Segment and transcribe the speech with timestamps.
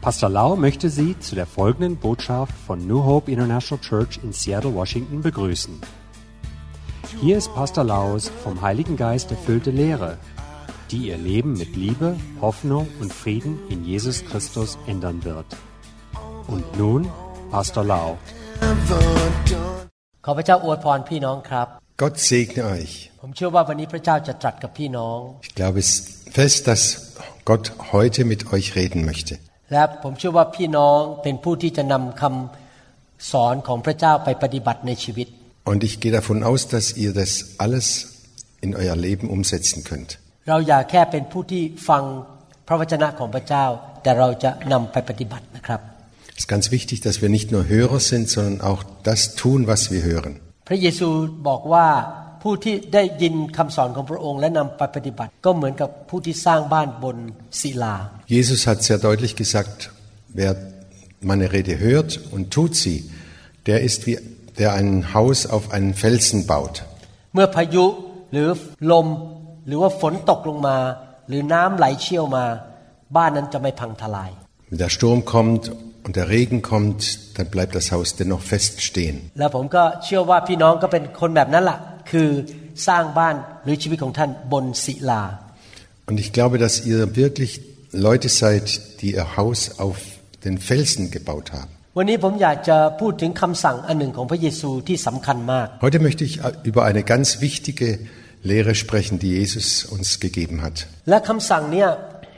[0.00, 4.74] Pastor Lau möchte Sie zu der folgenden Botschaft von New Hope International Church in Seattle,
[4.74, 5.78] Washington begrüßen.
[7.20, 10.16] Hier ist Pastor Laus vom Heiligen Geist erfüllte Lehre,
[10.90, 15.44] die Ihr Leben mit Liebe, Hoffnung und Frieden in Jesus Christus ändern wird.
[16.46, 17.06] Und nun
[17.50, 18.16] Pastor Lau.
[21.98, 23.10] Gott segne euch.
[25.42, 29.38] Ich glaube es fest, dass Gott heute mit euch reden möchte.
[29.71, 35.27] และผมเชื่อว่าพี่น้องเป็นผู้ที่จะนำคำสอนของพระเจ้าไปปฏิบัติในชีวิต
[35.71, 37.31] Und ich gehe davon aus, dass ihr das
[37.63, 37.85] alles
[38.65, 40.11] in euer Leben umsetzen könnt.
[40.49, 42.03] เราอย่าแค่เป็นผู้ที่ฟัง
[42.67, 43.65] พระวจนะของพระเจ้า
[44.03, 45.81] แต่เราจะนำไปปฏิบัตินะครับ
[46.37, 49.81] Es ist ganz wichtig, dass wir nicht nur Hörer sind, sondern auch das tun, was
[49.93, 50.33] wir hören.
[50.67, 51.09] พระเยซู
[51.47, 51.87] บอกว่า
[52.43, 57.17] ผู้ที่ได้ยินคำสอนของพระองค์และนำไปปฏิบัติ ก็เหมือนกับผู้ที่สร้างบ้านบน
[57.61, 57.95] ศิลา
[58.37, 59.77] Jesus hat sehr deutlich gesagt,
[60.39, 60.51] wer
[61.29, 62.97] meine Rede hört und tut sie,
[63.69, 64.17] der ist wie
[64.61, 66.75] der ein Haus auf einen Felsen baut.
[67.33, 67.85] เมื่อพายุ
[68.31, 68.47] หรือ
[68.91, 69.07] ลม
[69.67, 70.77] หรือว่าฝนตกลงมา
[71.27, 72.45] หรือน้ำไหลเชี่ยวมา
[73.17, 74.31] บ้านนั้นจะไม่พังทลาย
[74.69, 75.63] Wenn der Sturm kommt
[76.05, 77.01] und der Regen kommt,
[77.35, 79.15] dann bleibt das Haus dennoch fest stehen.
[79.39, 81.79] และผมก็เชื่อว่าพี่น้องก็เป็นคนแบบนั้นละ่ะ
[82.11, 82.29] คือ
[82.87, 85.23] สร้างบ้านหรือชีวิตของท่านบนศิลา
[86.09, 87.51] Und ich glaube, dass ihr wirklich
[88.07, 88.65] Leute seid,
[89.01, 89.97] die ihr Haus auf
[90.45, 91.71] den Felsen gebaut haben.
[91.97, 96.33] วันนี้ผมอยากจะพูดถึงคำสั่งอันหนึ่งของพระเยซูที่สำคัญมาก Heute möchte ich
[96.69, 97.89] über eine ganz wichtige
[98.51, 100.75] Lehre sprechen, die Jesus uns gegeben hat.
[101.09, 101.87] และคำสั่งเนี้ย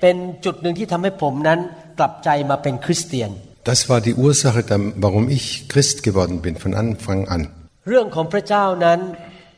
[0.01, 1.59] เป็นจุดหนึ่งที่ทำให้ผมนั้น
[1.99, 3.31] กลับใจมาเป็นคริสเตียน
[3.71, 7.41] Das war die Ursache, dann- warum ich Christ geworden bin von Anfang an.
[7.89, 8.99] เรื่องของพระเจ้านั้น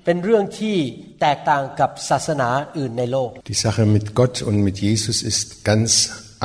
[0.06, 0.76] เป็นเรื่องที่
[1.22, 5.90] แตกต่างกับศาสนาอื่นในโลก Die Sache mit Gott und mit Jesus ist ganz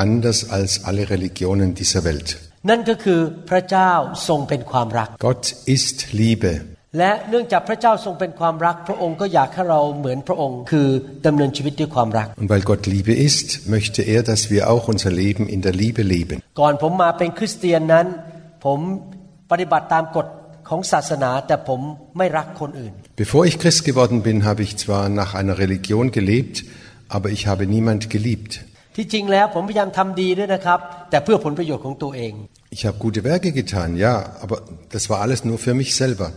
[0.05, 2.27] anders als alle Religionen dieser Welt.
[2.69, 3.91] นั่นก็คือพระเจ้า
[4.27, 5.43] ทรงเป็นความรัก Gott
[5.75, 6.53] ist Liebe.
[6.97, 10.87] และเนื่องจากพระเจ้าทรงเป็นความรัก พระองค์ก็อยากให้เราเหมือนพระองค์ คือ
[11.25, 16.01] ดำเนินชีวิตด้วยความรัก Und weil Gott Liebe ist, möchte er, dass wir auch unser Leben in der Liebe
[16.15, 16.35] leben.
[16.59, 18.05] ก่อนผมมาเป็นคริสเตียนนั้น
[18.65, 18.79] ผม
[19.51, 20.27] ปฏิบัติตามกฎ
[23.16, 26.64] Bevor ich Christ geworden bin, habe ich zwar nach einer Religion gelebt,
[27.08, 28.64] aber ich habe niemand geliebt.
[32.70, 36.32] Ich habe gute Werke getan, ja, aber das war alles nur für mich selber.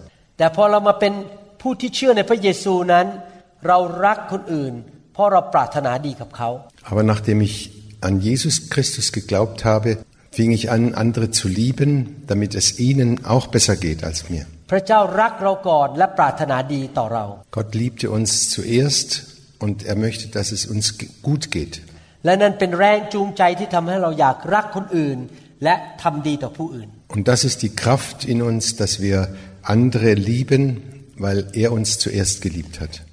[6.83, 7.71] Aber nachdem ich
[8.01, 9.97] an Jesus Christus geglaubt habe,
[10.33, 14.47] fing ich an, andere zu lieben, damit es ihnen auch besser geht als mir.
[17.51, 19.27] Gott liebte uns zuerst
[19.59, 21.81] und er möchte, dass es uns gut geht.
[27.09, 30.81] Und das ist die Kraft in uns, dass wir andere lieben,
[31.15, 33.03] weil er uns zuerst geliebt hat.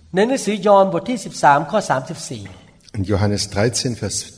[2.94, 4.32] In Johannes 13, Vers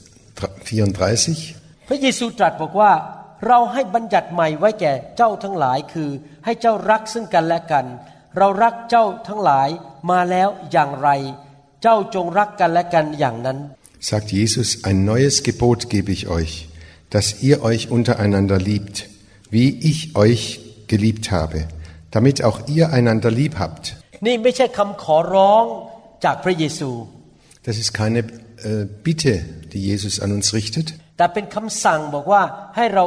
[0.65, 1.62] 34
[1.93, 2.93] ระเยซูตรัสบอกว่า
[3.47, 6.11] เราให้บัญญัติใหม่ไว้แก่เจ้าทั้งหลายคือ
[6.45, 7.87] ให้เจ้ารักซึ่งกันและกัน
[8.39, 9.69] เรารักเจ้าทั้งหลาย
[10.11, 11.09] มาแล้วอย่างไร
[11.83, 13.59] เจ้าจงรักกันและกันอย่างนั้น
[14.11, 16.53] sagt Jesus, ein neues Gebot gebe ich euch,
[17.15, 19.09] dass ihr euch untereinander liebt,
[19.49, 20.43] wie ich euch
[20.89, 21.69] geliebt habe,
[22.11, 23.85] damit auch ihr einander lieb habt.
[24.27, 25.65] นี่ไม่ใช่คำขอร้อง
[26.25, 26.91] จากพระเยซู
[27.67, 28.21] Das ist keine
[28.71, 29.33] äh, Bitte,
[29.73, 30.87] die Jesus an uns richtet.
[31.17, 32.43] แต่เป็นคำสั่งบอกว่า
[32.77, 33.05] ให้เรา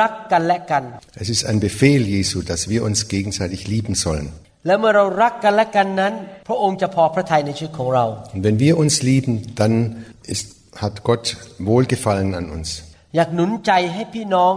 [0.00, 0.82] รักกันและกัน
[1.22, 4.26] Es ist ein Befehl Jesu, dass wir uns gegenseitig lieben sollen.
[4.66, 6.12] และเมื่อเรารักกันและกันนั้น
[6.48, 8.04] พระองค์จะพอพระทัยในชีวิตของเรา
[8.34, 9.74] Und wenn wir uns lieben, dann
[10.34, 10.44] ist,
[10.82, 11.24] hat Gott
[11.70, 12.68] Wohlgefallen an uns.
[13.16, 14.54] อยากหนุนใจให้พี่น้อง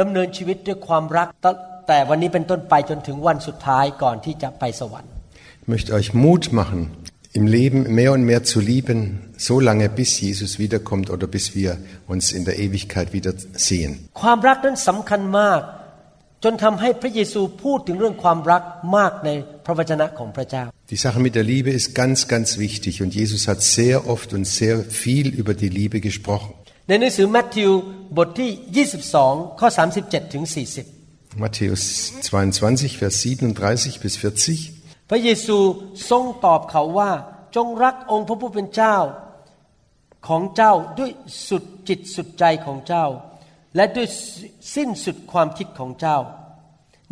[0.00, 1.56] ดำเนินชีวิตด้วยความรักตั้ง
[1.88, 5.12] แต่วันนี้เป็นต้นไปจนถึงวันสุดท้ายก่อนที่จะไปสวรรค์
[5.62, 6.80] Ich möchte euch Mut machen,
[7.39, 8.99] im Leben mehr und mehr zu lieben,
[9.37, 11.77] so lange bis Jesus wiederkommt oder bis wir
[12.07, 13.91] uns in der Ewigkeit wieder sehen.
[14.21, 15.61] ความรักนั้นสำคัญมาก
[16.43, 18.63] จนทำให้พระเยซูพูดถึงเรื่องความรัก
[18.97, 19.29] มากใน
[19.65, 20.63] พระวจนะของพระเจ้า
[20.93, 24.45] Die Sache mit der Liebe ist ganz, ganz wichtig und Jesus hat sehr oft und
[24.59, 26.51] sehr viel über die Liebe gesprochen.
[26.89, 27.71] ในหนังสือมัทธิว
[28.17, 29.67] บทที่ 22 ข้อ
[30.01, 34.78] 37 ถึง 40 Matthäus 22, Vers 37 bis 40.
[35.10, 35.58] พระเยซู
[36.10, 37.10] ทรงตอบเขาว่า
[37.56, 38.96] จงรักองค์พระผู้เป็นเจ้า
[40.28, 41.10] ของเจ้าด้วย
[41.48, 43.06] สุดจิตสุดใจของเจ้า
[43.76, 44.06] และด้วย
[44.74, 46.18] สิ้นสุดความคิดของเจ้า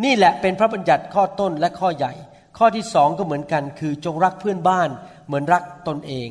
[0.04, 2.12] นี่แหละเป็นพระบัญญัติข้อต้นและข้อใหญ่
[2.58, 4.88] ข้อที่สองก็เหมือนกัน คือจงรักเพื่อนบ้าน
[5.26, 6.28] เหมือนรักตนเอง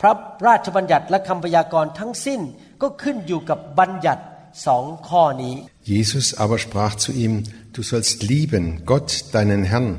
[0.00, 0.12] พระ
[0.46, 2.40] ราชบัญญัติและคำพยากรณ์ทั้งสิ้น
[2.82, 4.22] ก็ขึ้นอยู่กับบัญญัติ
[4.65, 5.55] สองข้อนี้
[5.95, 7.33] Jesus aber sprach zu ihm,
[7.75, 9.89] du sollst lieben Gott, deinen Herrn,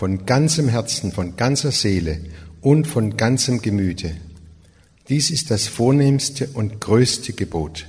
[0.00, 2.14] von ganzem Herzen, von ganzer Seele
[2.70, 4.10] und von ganzem Gemüte.
[5.08, 7.86] Dies ist das vornehmste und größte Gebot.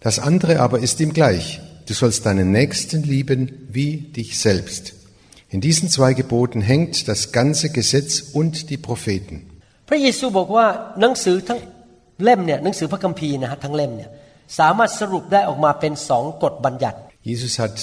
[0.00, 1.60] Das andere aber ist ihm gleich.
[1.86, 3.40] Du sollst deinen Nächsten lieben
[3.70, 4.94] wie dich selbst.
[5.50, 9.36] In diesen zwei Geboten hängt das ganze Gesetz und die Propheten.
[9.88, 10.66] พระเยซูบอกว่า
[11.00, 11.58] หนังสือทั้ง
[12.24, 14.10] เล่มเนี่ยหนังสือพระคัมภีร์นะฮะทั้งเล่มเนี่ย
[14.58, 16.98] สามารถสรุปได้ออกมาเป็นสองกฎบัญญัติ
[17.32, 17.76] Jesus hat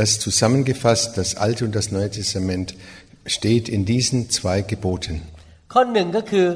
[0.00, 2.66] das zusammengefasst, das Alte und das Neue Testament
[3.36, 5.14] steht in diesen zwei Geboten.
[5.72, 6.46] ข้อหนึ่งก็คือ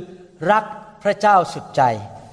[0.52, 0.64] รัก
[1.02, 1.82] พระเจ้าสุดใจ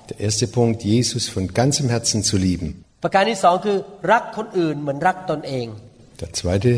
[0.10, 2.68] Der erste Punkt, Jesus von ganzem Herzen zu lieben.
[3.04, 3.78] ประการที่สองคือ
[4.12, 5.66] รักคนอื่นเหมือนรักตนเอง
[6.22, 6.72] Der zweite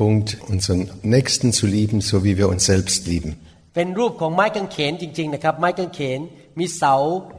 [0.00, 0.82] Punkt, unseren
[1.16, 3.30] Nächsten zu lieben, so wie wir uns selbst lieben.
[3.74, 6.20] เป็นรูปของไม้กางเขนจริงๆนะครับ ไม้กางเขน
[6.58, 6.94] มีเสา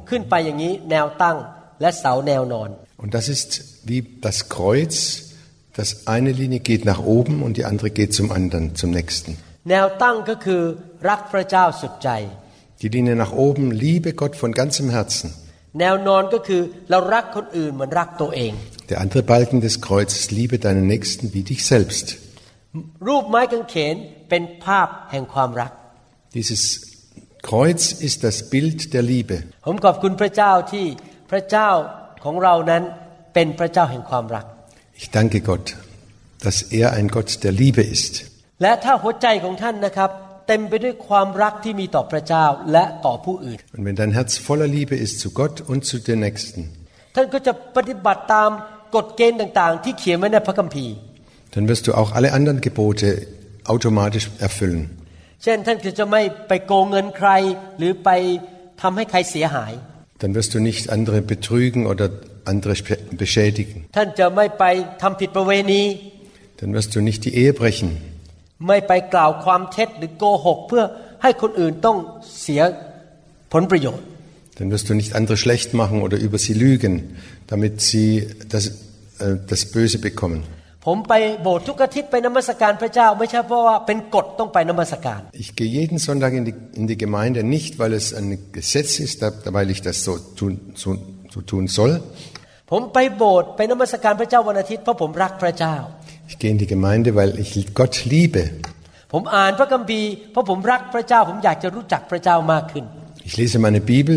[0.09, 1.37] ขึ้นไปอย่างนี้แนวตั้ง
[1.80, 2.70] และเสาแนวนอน
[3.02, 3.50] Und das ist
[3.90, 4.94] wie das Kreuz,
[5.80, 9.30] das eine Linie geht nach oben und die andere geht zum anderen, zum nächsten.
[9.70, 10.62] แนวตั้งก็คือ
[11.08, 12.10] รักพระเจ้าสุดใจ
[12.82, 15.28] Die Linie nach oben, liebe Gott von ganzem Herzen.
[15.80, 18.52] แนวนอนก็คือเรารักคนอื่นเหมือนรักตัวเอง
[18.90, 22.06] Der andere Balken des Kreuzes, liebe deinen Nächsten wie dich selbst.
[23.08, 23.96] รูปไม้กางเขน
[24.28, 25.72] เป็นภาพแห่งความรัก
[26.38, 26.62] Dieses
[27.48, 29.36] Kreuz ist das Bild der Liebe.
[29.66, 30.86] ผมขอบคุณพระเจ้าที่
[31.30, 31.70] พระเจ้า
[32.24, 32.82] ของเรานั้น
[33.34, 34.44] เป็นพระเจ้าแห่งความรัก
[35.00, 35.66] Ich danke Gott,
[36.44, 38.12] dass er ein Gott der Liebe ist.
[38.62, 40.10] และถ้าหัวใจของท่านนะครับ
[40.48, 46.60] เต็มไปด้วยความรักที่มีต่อพระเจ้าและต่อผู้อื่น Und wenn dein Herz voller Liebe ist zu Gott und zu den Nächsten,
[47.14, 48.50] ท่านก็จะปฏิบัติตาม
[48.96, 50.94] กฎเกณฑ์ต่างๆ ที่เขียนไว้ในพระคัมภีร์
[51.54, 53.08] dann wirst du auch alle anderen Gebote
[53.72, 54.82] automatisch erfüllen.
[55.42, 57.30] เช่นท่านก็จะไม่ไปโกงเงินใคร
[57.78, 58.10] หรือไป
[58.82, 59.72] ทำให้ใครเสียหาย
[60.20, 62.10] dann wirst du nicht andere betrügen oder
[62.44, 62.74] andere
[63.10, 63.86] beschädigen.
[66.58, 67.96] Dann wirst du nicht die Ehe brechen.
[74.56, 78.66] Dann wirst du nicht andere schlecht machen oder über sie lügen, damit sie das,
[79.18, 80.44] äh, das Böse bekommen.
[80.85, 88.27] ผมไปโบสถ์ทุกอาทิตย์ไปนมัสการพระเจ้า ไม่ใช่เพราะว่าเป็นกฎต้องไปนมัสการ Ich gehe jeden Sonntag in die, in die Gemeinde, nicht weil es ein
[88.57, 90.51] Gesetz ist, da- weil ich das so tun,
[90.81, 90.89] so,
[91.33, 91.93] so tun soll.
[92.71, 95.75] ผมไปโบสถ์ไปนมัสการพระเจ้าวันอาทิตย์เพราะผมรักพระเจ้า
[96.29, 98.43] Ich gehe in die Gemeinde, weil ich Gott liebe.
[99.13, 102.85] ผมอ่านพระคัมภีร์เพราะผมรักพระเจ้า ผมอยากจะรู้จักพระเจ้ามากขึ้น
[103.29, 104.15] Ich lese meine Bibel,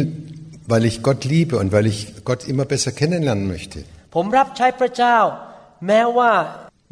[0.73, 1.99] weil ich Gott liebe und weil ich
[2.29, 3.79] Gott immer besser kennenlernen möchte.
[4.15, 5.17] ผมรับใช้พระเจ้า
[5.87, 6.31] แม้ว่า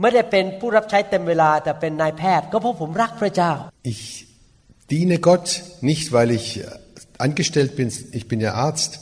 [0.00, 3.52] ไม่ได้เป็นผู้รับใช้เต็มเวลาแต่เป็นนายแพทย์ ก็เพราะผมรักพระเจ้า
[3.92, 4.02] Ich
[4.92, 5.46] diene Gott
[5.90, 6.62] nicht, weil ich äh,
[7.26, 7.88] angestellt bin,
[8.18, 8.92] ich bin ja Arzt,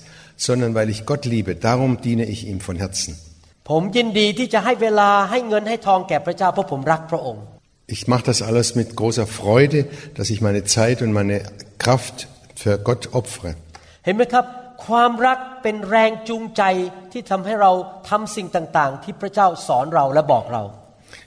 [0.47, 1.51] sondern weil ich Gott liebe.
[1.57, 3.13] Darum diene ich ihm von Herzen.
[3.71, 7.45] ผมยินดีที่จะให้เวลาให้เงินให้ทองแก่พระเจ้าเพราะผมรักพระองค์
[7.97, 9.79] Ich mache das alles mit großer Freude,
[10.17, 11.37] dass ich meine Zeit und meine
[11.85, 12.17] Kraft
[12.63, 13.51] für Gott opfere.
[14.05, 14.45] เห็นไหมครับ
[14.90, 16.64] ความรักเป็นแรงจูงใจ
[17.12, 17.72] ที่ทำให้เรา
[18.10, 20.64] ทำสิ่งต่างๆ ที่พระเจ้าสอนเราและบอกเรา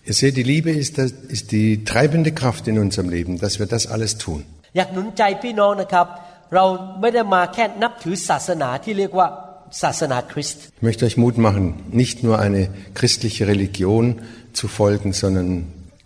[0.09, 3.67] Ihr seht, die Liebe ist, das, ist die treibende Kraft in unserem Leben, dass wir
[3.75, 4.41] das alles tun.
[4.77, 6.07] อยากหนุนใจพี่น้องนะครับ
[6.55, 6.65] เรา
[7.01, 9.27] ไม่ได้มาแค่นับถือศาสนาที่เรียกว่า
[9.83, 11.65] ศาสนาคริสต์ Ich möchte euch Mut machen,
[12.03, 12.63] nicht nur eine
[12.99, 14.05] christliche Religion
[14.59, 15.49] zu folgen, sondern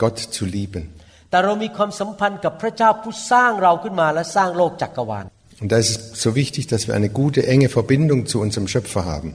[0.02, 0.82] Gott zu lieben.
[1.30, 5.26] แต่เรามีความสัมพันธ์กับพระเจ้าผู้สร้างเราขึ้นมาและสร้างโลกจักรวาล
[5.60, 9.04] Und da ist es so wichtig, dass wir eine gute, enge Verbindung zu unserem Schöpfer
[9.04, 9.34] haben.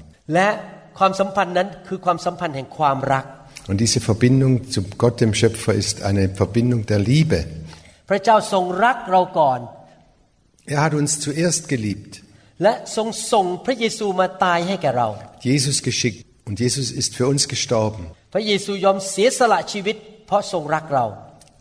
[3.68, 7.46] Und diese Verbindung zu Gott, dem Schöpfer, ist eine Verbindung der Liebe.
[10.66, 12.24] Er hat uns zuerst geliebt.
[15.40, 18.12] Jesus geschickt und Jesus ist für uns gestorben.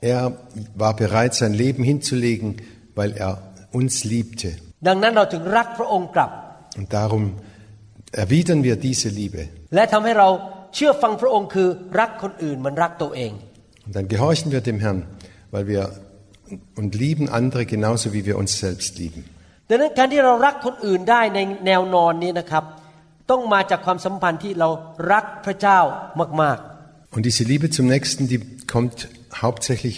[0.03, 0.37] Er
[0.75, 2.57] war bereit, sein Leben hinzulegen,
[2.95, 3.50] weil er uns
[3.80, 4.50] uns liebte.
[4.88, 6.32] ดังนั้นเราถึงรักพระองค์กลับ
[6.80, 7.24] Und darum
[8.24, 9.42] erwidern wir diese Liebe.
[9.76, 10.30] และทำให้เรา
[10.76, 11.68] เชื่อฟังพระองค์คือ
[12.00, 13.32] รักคนอื่นเหมันรักตัวเอง
[13.86, 15.00] Und dann gehorchen wir dem Herrn,
[15.54, 15.82] weil wir
[16.80, 19.22] und lieben andere genauso wie wir uns selbst lieben.
[19.70, 22.64] ดังนั้นการที่เรารักคนอื่นได้ในแนวนอนนี้นะครับ
[23.32, 24.70] ต้องมาจากความสัมพันธ์ที่เรา
[25.12, 25.80] รักพระเจ้า
[26.44, 26.60] มาก
[27.16, 28.40] Und diese Liebe zum Nächsten, die
[28.74, 29.08] kommt
[29.46, 29.98] hauptsächlich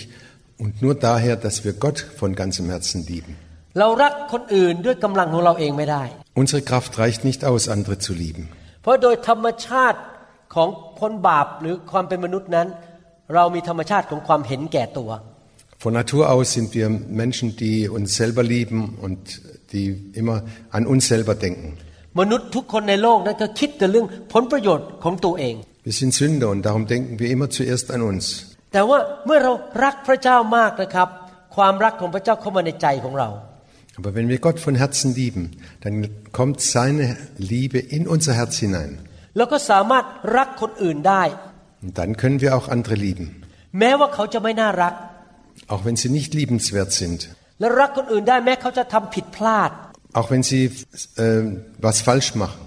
[0.63, 3.33] und nur daher, dass wir Gott von ganzem Herzen lieben.
[3.72, 6.02] ๆเรารักคนอื่นด้วยกำลังของเราเองไม่ได้
[6.40, 8.44] Unsere Kraft reicht nicht aus, andere zu lieben.
[8.82, 10.00] เพราะโดยธรรมชาติ
[10.54, 10.68] ของ
[11.00, 12.68] คนบาปหรือความเป็นมนุษย์นั้น
[13.34, 15.10] เรามีธรรมชาติของความเห็นแก่ตัว
[15.84, 16.88] Von Natur aus sind wir
[17.22, 19.18] Menschen, die uns selber lieben und
[19.72, 19.86] die
[20.20, 20.36] immer
[20.76, 21.68] an uns selber denken.
[22.20, 25.54] มนุษย์ทุกคนในโลกนั้นก็คิดแต่เรื่องผลประโยชน์ของตัวเอง
[25.86, 28.24] Wir sind Sünder und darum denken wir immer zuerst an uns.
[28.72, 29.52] แต่ว่าเมื่อเรา
[29.84, 31.08] รักพระเจ้ามากนะครับ
[31.56, 33.28] ความรักของพระเจ้าเข้ามาในใจของเรา
[33.96, 38.98] Aber wenn wir Gott von Herzen lieben, dann kommt seine Liebe in unser Herz hinein.
[41.82, 43.42] Und dann können wir auch andere lieben.
[45.68, 47.28] Auch wenn sie nicht liebenswert sind.
[50.14, 50.70] Auch wenn sie
[51.16, 51.42] äh,
[51.78, 52.60] was falsch machen.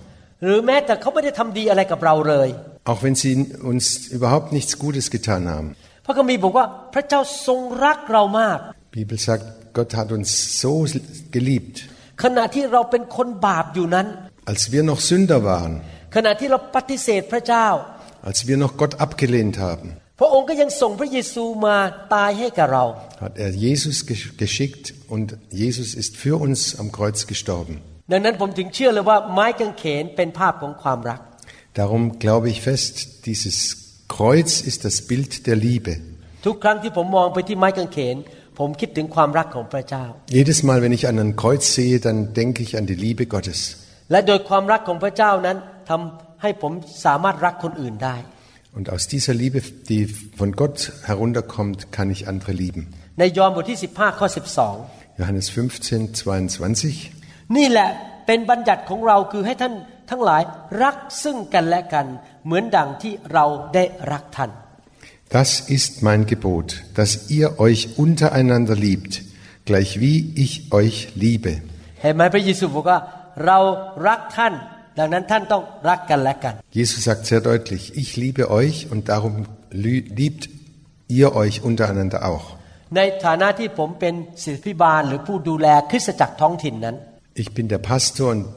[2.86, 5.76] Auch wenn sie uns überhaupt nichts Gutes getan haben.
[8.94, 10.29] Die Bibel sagt, Gott hat uns
[10.63, 10.73] so
[11.37, 11.77] geliebt,
[12.23, 14.07] ขณะที่เราเป็นคนบาปอยู่นั้น
[14.53, 15.73] als wir noch Sünder waren,
[16.17, 17.67] ขณะที่เราปฏิเสธพระเจ้า
[18.31, 19.87] als wir noch Gott abgelehnt haben,
[20.21, 21.77] พระองค์ก็ยังส่งพระเยซูมา
[22.15, 22.85] ตายให้กับเรา
[23.25, 24.85] hat er Jesus gesch- geschickt
[25.15, 25.27] und
[25.63, 27.75] Jesus ist für uns am Kreuz gestorben.
[28.13, 31.21] ดังนั้นผมถึงเชื่อเลยว่าไม้กางเขนเป็นภาพของความรัก
[31.81, 32.95] Darum glaube ich fest,
[33.29, 33.57] dieses
[34.17, 35.93] Kreuz ist das Bild der Liebe.
[36.47, 38.17] ทุกครั้งที่ผมมองไปที่ไม้กางเขน
[38.59, 40.05] ผมคิดถึงความรักของพระเจ้า
[40.39, 43.59] Jedes Mal, wenn ich an ein Kreuz sehe, dann denke ich an die Liebe Gottes.
[44.11, 45.57] และโดยความรักของพระเจ้านั้น
[45.91, 46.73] ทำให้ผม
[47.07, 48.17] สามารถรักคนอื่นได้
[48.77, 49.59] Und aus dieser Liebe,
[49.91, 50.03] die
[50.41, 50.77] von Gott
[51.11, 52.83] herunterkommt, kann ich andere lieben.
[53.19, 54.29] ในยอห์นบทที่ 15 ข้อ
[55.19, 56.51] Johannes 15, 22.
[56.57, 57.89] 12 นี่แหละ
[58.27, 59.75] เป็นบัญญัติของเราคือให้ท่าน
[60.11, 60.43] ทั้งหลาย
[60.83, 62.07] รักซึ่งกันและกัน
[62.45, 63.45] เหมือนดังที่เรา
[63.75, 64.51] ได้รักท่าน
[65.37, 66.69] Das ist mein Gebot,
[66.99, 69.13] dass ihr euch untereinander liebt,
[69.69, 71.53] gleich wie ich euch liebe.
[72.03, 72.99] เห็นไหมพระเยซูบอกว่า
[73.47, 73.59] เรา
[74.09, 74.55] รักท่าน
[74.99, 79.35] ดังนั้นท่านต้องรักกันและกัน Jesus sagt sehr deutlich, ich liebe euch und darum
[79.85, 80.43] lü- liebt
[81.19, 82.45] ihr euch untereinander auch.
[82.97, 86.97] ในฐานะที่ผมเป็นศิษย์พิบาลหรือผู้ดูแลคริสตจักรท้องถิ่นนั้น
[87.43, 88.55] Ich bin der Pastor und,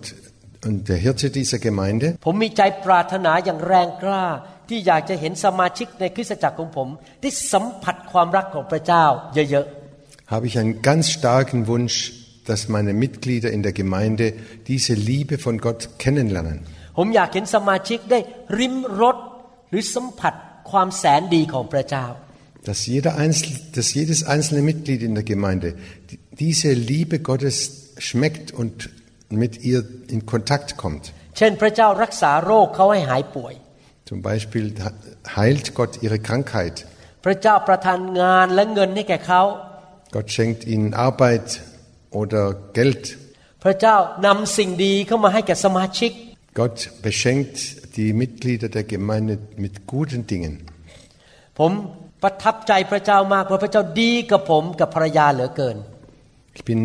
[0.67, 2.05] und der Hirte dieser Gemeinde.
[2.25, 4.25] ผมมีใจปรารถนาอย่างแรงกล้า
[4.69, 6.87] ที่อยากจะเห็นสมาชิกในคริสตจักรของผม
[7.21, 9.05] ได้สัมผัสความรักของพระเจ้า
[9.51, 9.67] เยอะ
[10.35, 11.95] habe ich einen ganz starken Wunsch,
[12.49, 14.25] dass meine Mitglieder in der Gemeinde
[14.71, 16.57] diese Liebe von Gott kennenlernen.
[16.79, 18.19] ๆ ผมอยากเห็นสมาชิกได้
[18.59, 19.17] ริมรส
[19.69, 20.33] หรือสัมผัส
[20.71, 22.05] ความแสนดีของพระเจ้า
[22.69, 25.67] Dass, jeder Einzel, dass jedes einzelne Mitglied in der Gemeinde
[26.09, 27.55] die- diese Liebe Gottes
[28.07, 28.75] schmeckt und
[29.43, 29.79] mit ihr
[30.13, 31.03] in Kontakt kommt.
[31.37, 33.53] เช่นพระเจ้ารักษาโรคเขาให้หายป่วย
[34.09, 34.65] Zum Beispiel
[35.37, 36.75] heilt Gott ihre Krankheit.
[37.25, 39.41] พระเจ้าประทานงานและเงินให้แก่เขา
[40.15, 41.47] Gott schenkt ihnen Arbeit
[42.21, 42.43] oder
[42.77, 43.03] Geld.
[43.63, 46.11] พระเจ้านำสิ่งดีเข้ามาให้แก่สมาชิก
[46.59, 46.77] Gott
[47.07, 47.57] beschenkt
[47.97, 50.53] die Mitglieder der Gemeinde mit guten Dingen.
[51.59, 51.71] ผม
[52.23, 55.77] ประทับใจพระเจ้ามากเพราะพระเจ้าดีกับผมกับภรรยาเหลือเกิน
[56.57, 56.81] Ich bin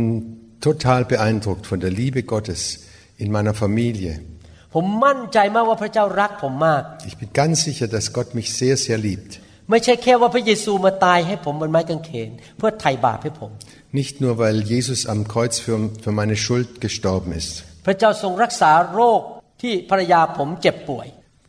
[0.68, 2.61] total beeindruckt von der Liebe Gottes
[3.23, 4.12] in meiner Familie.
[4.75, 9.30] ผมมั่นใจมากว่าพระเจ้ารักผมมาก Ich bin ganz sicher, dass Gott mich sehr, sehr liebt.
[9.71, 13.50] ไม่ใช่แค่ว่าพระเยซูมาตายให้ผมบนไม้กางเขน เพื่อไถ่บาปให้ผม
[14.00, 17.52] Nicht nur, weil Jesus am Kreuz für, für meine Schuld gestorben ist.
[17.87, 19.21] พระเจ้าทรงรักษาโรค
[19.62, 21.07] ที่ภรรยาผมเจ็บป่วย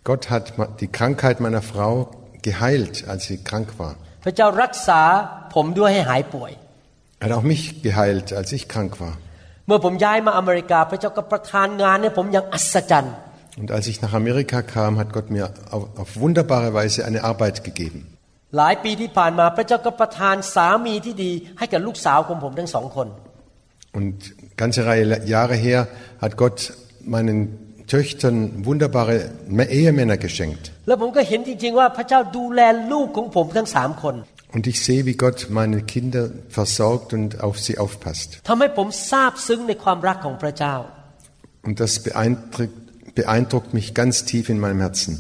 [0.10, 1.94] Gott hat ma- die Krankheit meiner Frau
[2.48, 3.94] geheilt, als sie krank war.
[4.24, 5.02] พระเจ้ารักษา
[5.54, 6.52] ผมด้วยให้หายป่วย
[7.22, 9.14] Er hat auch mich geheilt, als ich krank war.
[9.68, 13.16] เมื่อผมย้ายมาอเมริกา พระเจ้าก็ประทานงานให้ผมอย่างอัศจรรย์
[13.62, 17.58] Und als ich nach Amerika kam, hat Gott mir auf, auf wunderbare Weise eine Arbeit
[17.68, 18.00] gegeben.
[18.58, 23.08] หลายปีที่ผ่านมาพระเจ้าก็ประทานสามีที่ดี ให้กับลูกสาวของผมทั้งสองคน
[23.98, 24.16] Und
[24.62, 25.80] ganze Reihe Jahre her
[26.24, 26.58] hat Gott
[27.16, 27.38] meinen
[27.94, 29.16] Töchtern wunderbare
[29.78, 30.64] Ehemänner geschenkt.
[30.88, 34.16] แล้วผมก็เห็นจริงๆว่าพระเจ้าดูแลลูกของผมทั้งสามคน
[34.56, 38.30] Und ich sehe, wie Gott meine Kinder versorgt und auf sie aufpasst.
[38.50, 40.76] ทำให้ผมซาบซึ้งในความรักของพระเจ้า
[41.68, 42.76] Und das beeindruckt,
[43.20, 45.14] beeindruckt mich ganz tief in meinem Herzen.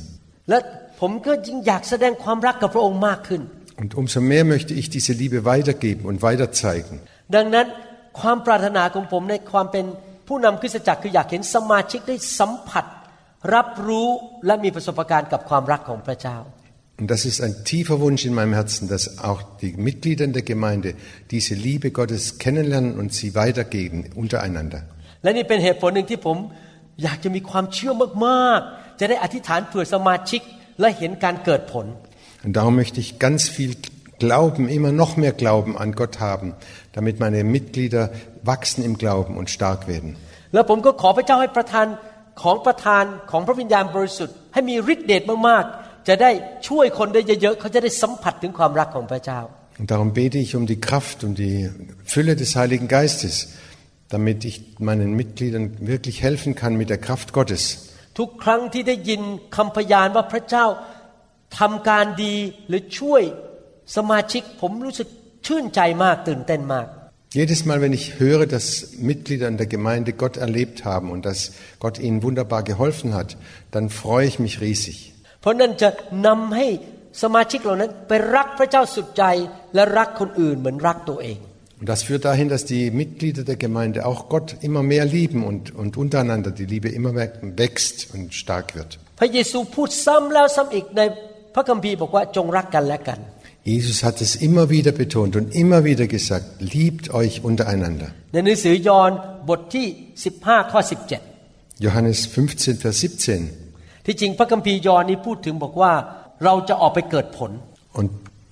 [0.49, 0.57] และ
[1.01, 3.41] ผมก็ยิ่งอยากแสดงความรักกับพระองค์มากขึ้น
[3.81, 6.95] Und umso mehr möchte ich diese Liebe weitergeben und weiterzeigen.
[7.35, 7.67] ดังนั้น
[8.21, 9.85] ความปรารถนาของผมในความเป็น
[10.27, 12.85] ผู้นำคริสตจักรคืออยากเห็นสมาชิกได้สัมผัส
[13.55, 14.07] รับรู้
[14.45, 16.38] และมีประสบการณ์กับความรักของพระเจ้า
[16.99, 20.41] Und das ist ein tiefer Wunsch in meinem Herzen, dass auch die Mitglieder in der
[20.41, 20.95] Gemeinde
[21.31, 24.81] diese Liebe Gottes kennenlernen und sie weitergeben untereinander.
[25.23, 26.38] และนี่เป็นเหตุผลหนึ่งที่ผม
[27.03, 27.93] อยากจะมีความเชื่อ
[28.25, 30.41] มากๆ จะได้อธิษฐานเผื่อสมาชิก
[30.79, 31.85] และเห็นการเกิดผล
[32.45, 33.71] Und darum möchte ich ganz viel
[34.23, 36.47] Glauben, immer noch mehr Glauben an Gott haben,
[36.97, 38.03] damit meine Mitglieder
[38.43, 40.09] wachsen im Glauben und stark werden.
[40.53, 41.88] แล้วผมก็ขอพระเจ้าให้ประทาน
[42.41, 46.31] ของประทานของพระวิญญาณบริสุทธิ์ให้มีฤทธิ์เดชมากๆ จะได้
[46.67, 49.41] ช่วยคนได้เยอะๆเขาจะได้สัมผัสถึงความรักของพระเจ้า
[49.79, 51.69] Und darum bete ich um die Kraft, um die
[52.03, 53.53] Fülle des Heiligen Geistes,
[54.09, 57.61] damit ich meinen Mitgliedern wirklich helfen kann mit der Kraft Gottes.
[58.17, 59.21] ทุกครั้งที่ได้ยิน
[59.55, 60.65] คำพยานว่าพระเจ้า
[61.59, 62.35] ทำการดี
[62.67, 63.23] หรือช่วย
[63.95, 65.07] สมาชิกผมรู้สึก
[65.47, 66.88] ชื่นใจมากตื่นเต้นมาก
[67.31, 71.51] Jedes Mal, wenn ich höre, dass Mitglieder in der Gemeinde Gott erlebt haben und dass
[71.77, 73.38] Gott ihnen wunderbar geholfen hat,
[73.69, 75.12] dann freue ich mich riesig.
[75.43, 75.89] เพราะนั่นจะ
[76.27, 76.67] นำให้
[77.21, 79.23] สมาชิกเหล่านั้นไปรักพระเจ้าสุดใจ
[79.75, 81.39] และรักคนอื่นเหมือนรักตัวเอง
[81.81, 85.73] Und das führt dahin, dass die Mitglieder der Gemeinde auch Gott immer mehr lieben und,
[85.73, 88.91] und untereinander die Liebe immer mehr wächst und stark wird.
[89.19, 91.01] พระเยซูพูดซ้ำแล้วซ้ำอีกใน
[91.55, 93.19] พระคัมภีร์บอกว่าจงรักกันและกัน
[93.73, 96.45] Jesus hat es immer wieder betont und immer wieder gesagt,
[96.75, 98.09] liebt euch untereinander.
[98.33, 99.11] ในหนังสือยอห์น
[99.49, 99.88] บทที่
[100.29, 100.81] 15 ข้อ
[101.85, 103.62] Johannes 15, Vers 17.
[104.03, 105.93] 17 ที่จริงพระคัมภีร์ยอห์นนี้พูดถึงบอกว่า
[106.45, 107.51] เราจะออกไปเกิดผล
[107.99, 108.07] Und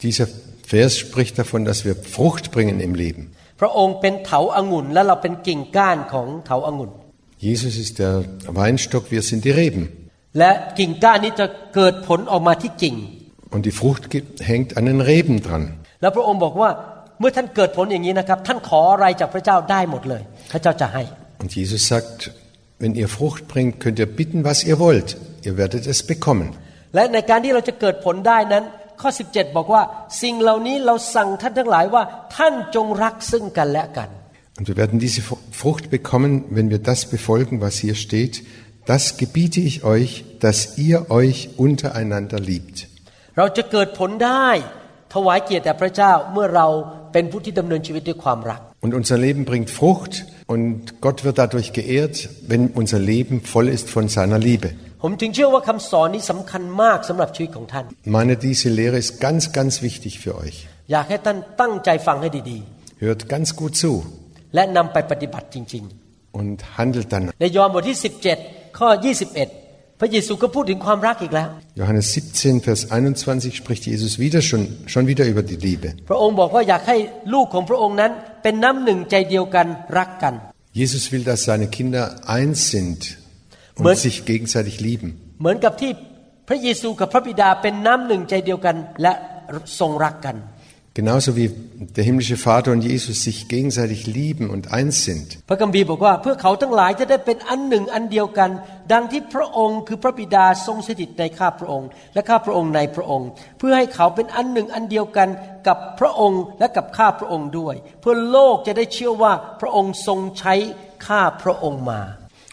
[0.05, 0.27] dieser
[0.73, 3.21] Vers spricht davon, dass wir Frucht bringen im Leben.
[3.61, 6.91] พระองค์เป็นเถาอางุ่นและเราเป็นกิ่งก้านของเถาอางุ่น
[7.47, 8.13] Jesus ist der
[8.59, 9.83] Weinstock, wir sind die Reben.
[10.39, 11.45] และกิ่งก้านนี้จะ
[11.75, 12.95] เกิดผลออกมาที่กิ่ง
[13.55, 15.63] Und die Frucht gibt- hängt an den Reben dran.
[16.01, 16.69] แล้วพระองค์บอกว่า
[17.19, 20.21] เมื่อท่านเกิดผลอย่างนี้นะครับ ท่านขออะไรจากพระเจ้าได้หมดเลย
[20.51, 21.03] พระเจ้าจะให้
[21.41, 22.17] Und Jesus sagt,
[22.81, 25.09] wenn ihr Frucht bringt, könnt ihr bitten, was ihr wollt.
[25.47, 26.49] Ihr werdet es bekommen.
[26.95, 28.63] และในการที่เราจะเกิดผลได้นั้น
[29.01, 29.81] ข้อ 17 บอกว่า
[30.21, 32.03] สิ่งเหล่านี้เราสั่งท่านทั้งหลายว่า
[32.35, 34.09] ท่านจงรักซึ่งกันและกัน
[34.59, 35.21] Und wir werden diese
[35.61, 38.35] Frucht bekommen, wenn wir das befolgen, was hier steht.
[38.91, 42.77] Das gebiete ich euch, dass ihr euch untereinander liebt.
[43.37, 44.47] เราจะเกิดผลได้
[45.13, 46.67] ถวายเกียรติแด่พระเจ้าเมื่อเรา
[47.13, 50.13] เป็นผู้ที่ดำเนินชีวิตด้วยความรัก Und unser Leben bringt Frucht
[50.53, 52.15] und Gott wird dadurch geehrt,
[52.51, 54.69] wenn unser Leben voll ist von seiner Liebe.
[55.02, 60.56] ผมจึงเชื่อว่าคำสอนนี้สำคัญมากสำหรับชีวิตของท่าน Ich meine, diese Lehre ist ganz, ganz wichtig für euch.
[60.92, 62.58] อยากให้ท่านตั้งใจฟังให้ดี
[63.04, 63.92] Hört ganz gut zu
[64.24, 65.84] ๆและนำไปปฏิบัติจริง
[66.40, 67.24] und handelt dann.
[67.32, 67.98] ๆในยอห์นบทที่
[68.38, 68.88] 17 ข้อ
[69.44, 71.48] 21 พระเยซูก็พูดถึงความรักอีกแล้ว
[71.80, 75.88] Johannes 17, Vers 21 spricht Jesus wieder schon, schon wieder über die Liebe.
[76.10, 76.96] พระองค์บอกว่าอยากให้
[77.34, 79.66] ลูกของพระองค์นั้นเป็นน้ำหนึ่งใจเดียวกัน
[79.98, 80.34] รักกัน
[80.82, 82.04] Jesus will, dass seine Kinder
[82.36, 83.00] eins sind
[83.76, 85.08] und Mer- sich gegenseitig lieben.
[85.40, 85.90] เหมือนกับที่
[86.48, 89.12] พระเยซูกับพระบิดาเป็นน้ำหนึ่งใจเดียวกันและ
[89.78, 90.38] ทรงรักกัน
[91.00, 91.48] Genauso wie
[91.96, 95.26] der himmlische Vater und Jesus sich gegenseitig lieben und eins sind.
[95.48, 98.50] พระคัมภีร์บอกว่าเพื่อเขาทั้งหลายจะได้เป็นอันหนึ่งอันเดียวกัน
[98.92, 105.28] ดังที่พระองค์คือพระบิดาทรงสถิตในข้าพระองค์ และข้าพระองค์ในพระองค์ เพื่อให้เขาเป็นอันหนึ่งอันเดียวกัน
[105.66, 110.54] กับพระองค์และกับข้าพระองค์ด้วย เพื่อโลกจะได้เชื่อว่าพระองค์ทรงใช้
[111.06, 112.00] ข้าพระองค์มา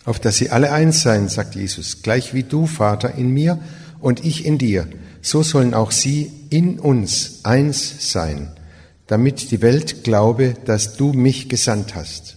[0.09, 3.59] Auf dass sie alle eins seien, sagt Jesus, gleich wie du, Vater, in mir
[4.01, 4.87] und ich in dir,
[5.23, 8.53] so sollen auch sie in uns eins sein,
[9.07, 12.37] damit die Welt glaube, dass du mich gesandt hast.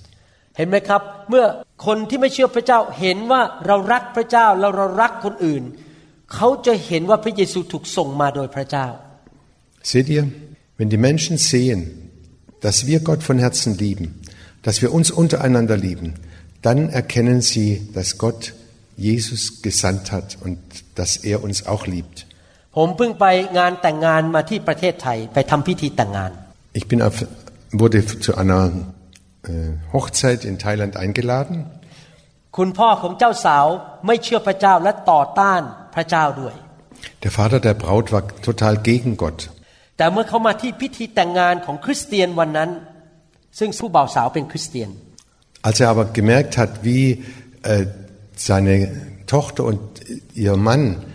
[0.57, 1.45] เห็นไหมครับ เมื่อ
[1.85, 5.63] คนที่ไม่เชื่อพระเจ้าเห็นว่าเรารักพระเจ้าแล้วเรารักคนอื่น
[6.33, 8.87] เขาจะเห็นว่าพระเยซูถูกส่งมาโดยพระเจ้า
[9.91, 10.23] Seht ihr,
[10.77, 11.79] wenn die Menschen sehen,
[12.65, 14.07] dass wir Gott von Herzen lieben,
[14.65, 16.07] dass wir uns untereinander lieben,
[16.61, 18.53] dann erkennen sie, dass Gott
[18.95, 20.59] Jesus gesandt hat und
[20.95, 22.17] dass er uns auch liebt.
[22.75, 23.25] ผมเพิ่งไป
[23.59, 26.31] งานแต่งงานมาที่ประเทศไทยไปทำพิธีแต่งงาน
[26.79, 27.15] Ich bin auf,
[27.81, 28.61] wurde zu einer
[29.51, 31.57] äh, Hochzeit in Thailand eingeladen
[32.57, 33.65] คุณพ่อของเจ้าสาว
[34.07, 35.61] ไม่เชื่อพระเจ้าและต่อต้าน
[35.95, 36.55] พระเจ้าด้วย
[37.23, 39.39] Der Vater der Braut war total gegen Gott.
[39.97, 42.69] แต่เมื่อเขามาที่พิธีแต่งงานของคริสเตียนวันนั้น
[43.59, 44.89] ซึ่งผู้บ่าวสาวเป็นคริสเตียน
[45.61, 47.23] Als er aber gemerkt hat, wie
[47.63, 47.85] äh,
[48.35, 48.75] seine
[49.25, 49.79] Tochter und
[50.33, 51.05] ihr Mann,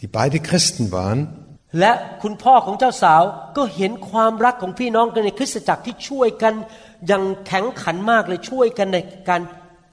[0.00, 1.20] die beide Christen waren,
[1.80, 1.92] และ
[2.22, 3.22] คุณพ่อของเจ้าสาว
[3.56, 6.54] ก็เห็นความรักของพี่น้องกันในคริสตจักรที่ช่วยกัน
[7.06, 9.40] อย่างแข็งขันมากเลยช่วยกันในการ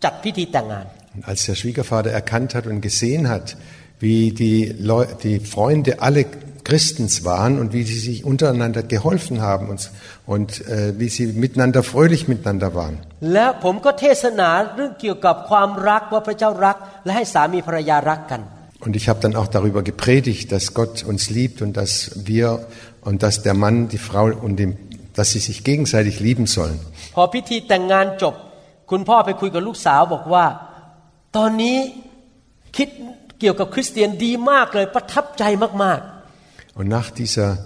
[0.03, 3.55] จัดพิธีแต่งงาน Und als der Schwiegervater erkannt hat und gesehen hat,
[3.99, 6.25] wie die, Leu die Freunde alle
[6.69, 9.91] Christens waren und wie sie sich untereinander geholfen haben und,
[10.25, 12.95] und äh, wie sie miteinander fröhlich miteinander waren.
[13.33, 18.41] และผมก็เทศนาเรื่องเกี่ยวกับความรักว่าพระเจ้ารัก และให้สามีภรรยารักกัน
[18.85, 21.93] Und ich habe dann auch darüber gepredigt, dass Gott uns liebt und dass
[22.29, 22.47] wir
[23.07, 24.71] und dass der Mann die Frau und dem,
[25.17, 26.77] dass sie sich gegenseitig lieben sollen.
[27.15, 28.35] พอพิธีแต่งงานจบ
[28.91, 30.45] คุณพ่อไปคุยกับลูกสาวบอกว่า
[31.37, 31.77] ตอนนี้
[32.77, 32.87] คิด
[33.39, 35.43] เกี่ยวกับคริสเตียนดีมากเลยประทับใจ
[35.83, 36.01] มาก
[36.73, 37.65] Und nach dieser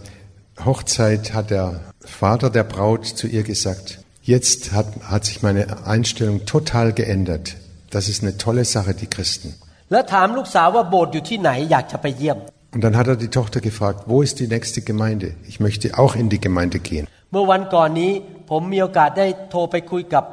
[0.63, 6.45] Hochzeit hat der Vater der Braut zu ihr gesagt, jetzt hat, hat sich meine Einstellung
[6.45, 7.55] total geändert.
[7.89, 9.49] Das ist eine tolle Sache, die Christen.
[9.59, 12.39] ๆ แล้วถามลูกสาวว่าโบสถ์อยู่ที่ไหนอยากจะไปเยี่ยม
[12.73, 15.27] Und dann hat er die Tochter gefragt, wo ist die nächste Gemeinde?
[15.51, 17.05] Ich möchte auch in die Gemeinde gehen.
[17.31, 18.11] เมื่อวันก่อนนี้
[18.49, 20.23] ผมมีโอกาสได้โทรไปคุยกับ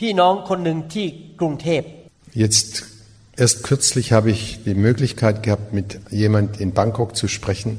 [0.00, 1.06] พี่น้องคนหนึ่งที่
[1.40, 1.82] กรุงเทพ
[2.44, 2.72] Jetzt,
[3.42, 5.88] erst kürzlich habe ich die Möglichkeit gehabt, mit
[6.22, 7.70] jemand in Bangkok zu sprechen.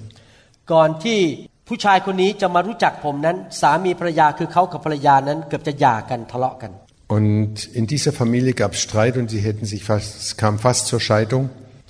[0.73, 1.21] ก่อนที่
[1.69, 6.73] ผู้ชายคนนี้จะมารู้จักผมนั้น สามีภรรยาคือเขากับภรรยานั้นเกือบจะหย่ากันทะเลาะกัน
[7.19, 10.83] Und in dieser Familie gab es Streit und sie hätten sich fast, es kam fast
[10.91, 11.45] zur Scheidung.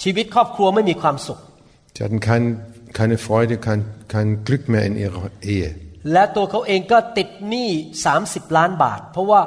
[0.05, 1.39] ชีวิตครอบครัวไม่มีความสุข
[1.97, 2.43] Sie hatten kein,
[2.99, 3.81] keine Freude, kein,
[4.15, 5.71] kein Glück mehr in ihrer Ehe.
[6.13, 7.69] และตัวเขาเองก็ติดหนี้
[8.13, 9.41] 30 ล้านบาท เพราะว่า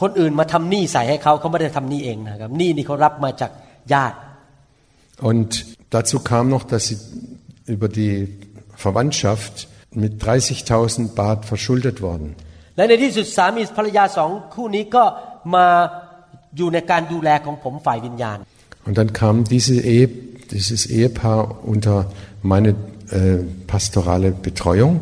[0.00, 3.50] คนอื่นมาทำหนี้ใส่ให้เขาเขาไม่ได้ทำหนี้เองนะครับหนี้นี่เขารับมาจาก
[3.94, 4.16] ญาติ
[5.30, 5.50] Und
[5.94, 6.98] dazu kam noch, dass sie
[7.67, 8.15] über die
[8.75, 12.29] Verwandtschaft mit 30.000 Baht verschuldet wurden.
[12.77, 15.03] และในที่สุดสามีภรรยาสองคู่นี้ก็
[15.55, 15.67] มา
[16.57, 18.37] อยู่ในการดูแลของผมฝ่ายวิญญาณ
[18.87, 20.07] Und dann kam diese Ehe,
[20.55, 21.39] dieses Ehepaar
[21.73, 21.95] unter
[22.51, 22.69] meine
[23.19, 23.37] äh,
[23.71, 24.93] pastorale Betreuung.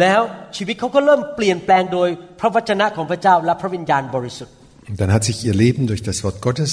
[0.00, 0.20] แล้ว
[0.56, 2.08] ชีวิตเขาก็เริ่มเปลี่ยนแปลงโดย
[2.40, 4.54] พระวจนะของพระเจ้าและพระวิญญาณบริสุทธิ์
[4.88, 6.70] Und dann hat sich ihr Leben durch das Wort Gottes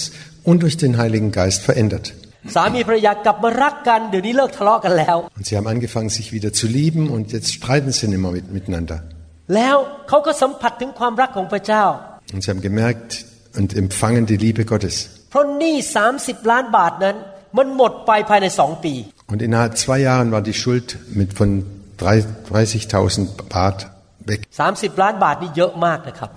[0.49, 2.05] und durch den Heiligen Geist verändert.
[5.36, 8.52] Und sie haben angefangen, sich wieder zu lieben und jetzt streiten sie nicht mehr mit,
[8.52, 9.02] miteinander.
[12.32, 13.24] Und sie haben gemerkt
[13.56, 15.10] und empfangen die Liebe Gottes.
[19.28, 21.64] Und innerhalb zwei Jahren war die Schuld mit von
[21.98, 24.42] 30.000 Baht weg.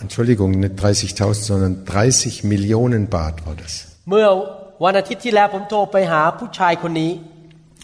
[0.02, 3.88] Entschuldigung, nicht 30.000, sondern 30 Millionen Baht war das.
[4.80, 7.12] เมื่อวันอาทิตย์ที่แล้วผมโทรไปหาผู้ชายคนนี้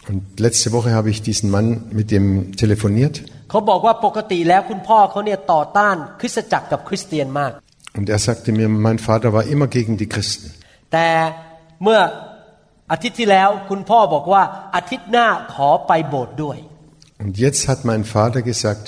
[0.10, 1.68] Und letzte Woche habe ich diesen Mann
[2.00, 2.26] mit dem
[2.62, 3.16] telefoniert
[3.50, 7.52] เขาบอกว่าปกติแล้วคุณพ่อเขาเนี่ยต่อต้านคริสตจักรกับคริสเตียนมาก
[7.98, 10.48] und er sagte mir, mein Vater war immer gegen die Christen.
[10.94, 11.08] แต่
[11.84, 12.00] เมื่อ
[12.92, 14.44] อาทิตย์ที่แล้วคุณพ่อบอกว่า
[14.76, 16.58] อาทิตย์หน้าขอไปโบสถ์ด้วย
[17.24, 18.86] Und jetzt hat mein Vater gesagt,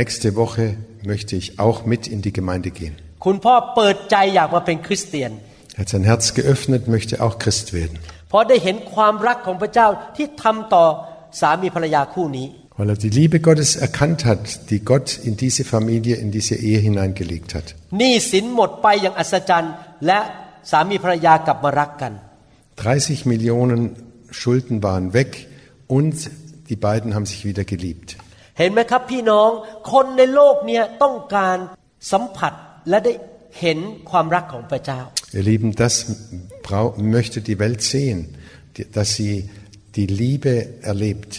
[0.00, 0.64] nächste Woche
[1.10, 2.94] möchte ich auch mit in die Gemeinde gehen.
[3.24, 5.30] คุณพ่อเปิดใจอยากมาเป็นคริสเตียน
[5.75, 7.97] Er hat sein Herz geöffnet, möchte auch Christ werden.
[8.29, 10.85] เพราะได้เห็นความรักของพระเจ้าที่ทำต่อ
[11.41, 16.79] สามีภรรยาคู่นี้ Weil er die Liebe Gottes erkannt hat, die Gott in diese Familie, in diese Ehe
[16.87, 17.67] hineingelegt hat.
[17.97, 19.73] หนี้สินหมดไปอย่างอัศจรรย์
[20.07, 20.19] และ
[20.71, 22.13] สามีภรรยากลับมารักกัน
[22.83, 23.81] 30 Millionen
[24.39, 25.31] Schulden waren weg
[25.97, 26.15] und
[26.69, 28.09] die beiden haben sich wieder geliebt.
[28.59, 29.49] เห็นไหมครับพี่น้อง
[29.91, 31.57] คนในโลกเนี้ต้องการ
[32.11, 32.53] สัมผัส
[32.89, 33.13] และได้
[33.59, 35.01] เห็นความรักของพระเจ้า
[35.37, 35.93] Ihr Lieben, das
[36.67, 38.19] brau- möchte die Welt sehen,
[38.77, 39.49] die- dass sie
[39.95, 40.53] die Liebe
[40.91, 41.31] erlebt.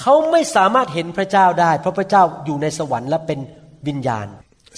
[0.00, 3.38] เขาไม่สามารถเห็นพระเจ้าได้ เพราะพระเจ้าอยู่ในสวรรค์และเป็น
[3.88, 4.28] วิญญาณ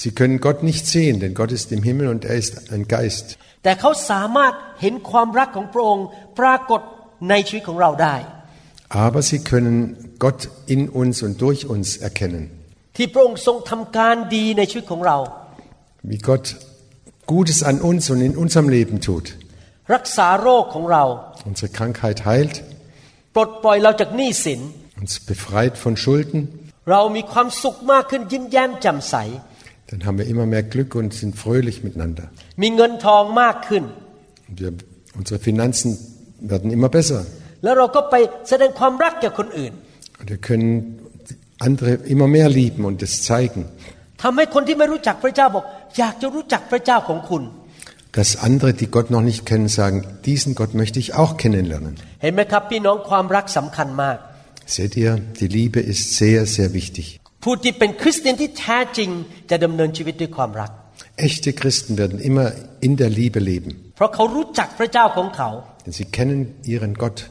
[0.03, 3.27] Sie können Gott nicht sehen, denn Gott ist im Himmel und er ist ein Geist.
[3.63, 6.07] แต่เขาสามารถเห็นความรักของพระองค์
[6.39, 6.81] ปรากฏ
[7.31, 8.17] ในชีวิตของเราได้
[9.07, 9.77] Aber sie können
[10.25, 10.41] Gott
[10.75, 12.43] in uns und durch uns erkennen,
[12.97, 15.17] ที่พระองค์ทรงทำการดีในชีวิตของเรา
[16.11, 16.47] wie Gott
[17.31, 19.27] Gutes an uns und in unserem Leben tut.
[19.95, 21.05] รักษาโรคของเรา
[21.51, 22.55] Unsere Krankheit heilt,
[23.35, 24.61] ปลดปล่อยเราจากหนี้สิน
[25.03, 26.41] uns befreit von Schulden.
[26.91, 29.17] เรามีความสุขมากขึ้นยิ้มแย้มแจ่มใส
[29.91, 32.25] Dann haben wir immer mehr Glück und sind fröhlich miteinander.
[32.63, 33.85] มีเงินทองมากขึ้น
[34.49, 34.73] Und wir,
[35.21, 35.89] unsere Finanzen
[36.53, 37.21] werden immer besser.
[37.65, 38.15] แล้วเราก็ไป
[38.49, 39.73] แสดงความรักแก่คนอื่น
[40.21, 40.71] Und wir können
[41.67, 43.63] andere immer mehr lieben und es zeigen,
[44.23, 45.65] ทำให้คนที่ไม่รู้จักพระเจ้าบอก
[48.12, 51.96] dass andere, die Gott noch nicht kennen, sagen, diesen Gott möchte ich auch kennenlernen.
[54.66, 57.20] Seht ihr, die Liebe ist sehr, sehr wichtig.
[61.18, 63.94] Echte Christen werden immer in der Liebe leben.
[65.86, 67.30] Denn sie kennen ihren Gott.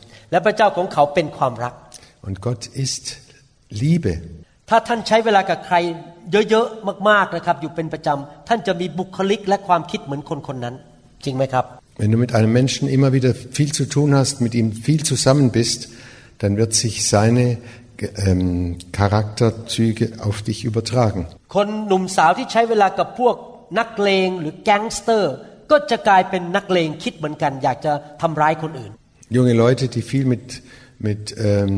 [2.22, 3.16] Und Gott ist
[3.68, 4.20] Liebe.
[4.69, 5.75] ถ้าท่านใช้เวลากับใคร
[6.49, 10.75] เยอะๆมากๆนะครับ อยู่เป็นประจำท่านจะมีบุคลิกและความคิดเหมือนคนคนนั้น
[11.25, 11.65] จริงไหมครับ
[12.01, 15.47] Wenn du mit einem Menschen immer wieder viel zu tun hast, mit ihm viel zusammen
[15.59, 15.79] bist,
[16.41, 17.45] dann wird sich seine
[18.27, 21.21] ähm, Charakterzüge auf dich übertragen.
[21.55, 23.35] คนหนุ่มสาวที่ใช้เวลากับพวก
[23.79, 25.33] นักเลงหรือแก๊งสเตอร์
[25.71, 28.91] ก็จะกลายเป็นนักเลงคิดเหมือนกัน อยากจะทำร้ายคนอื่น
[29.35, 30.45] Junge Leute, die viel mit,
[31.07, 31.73] mit, ähm,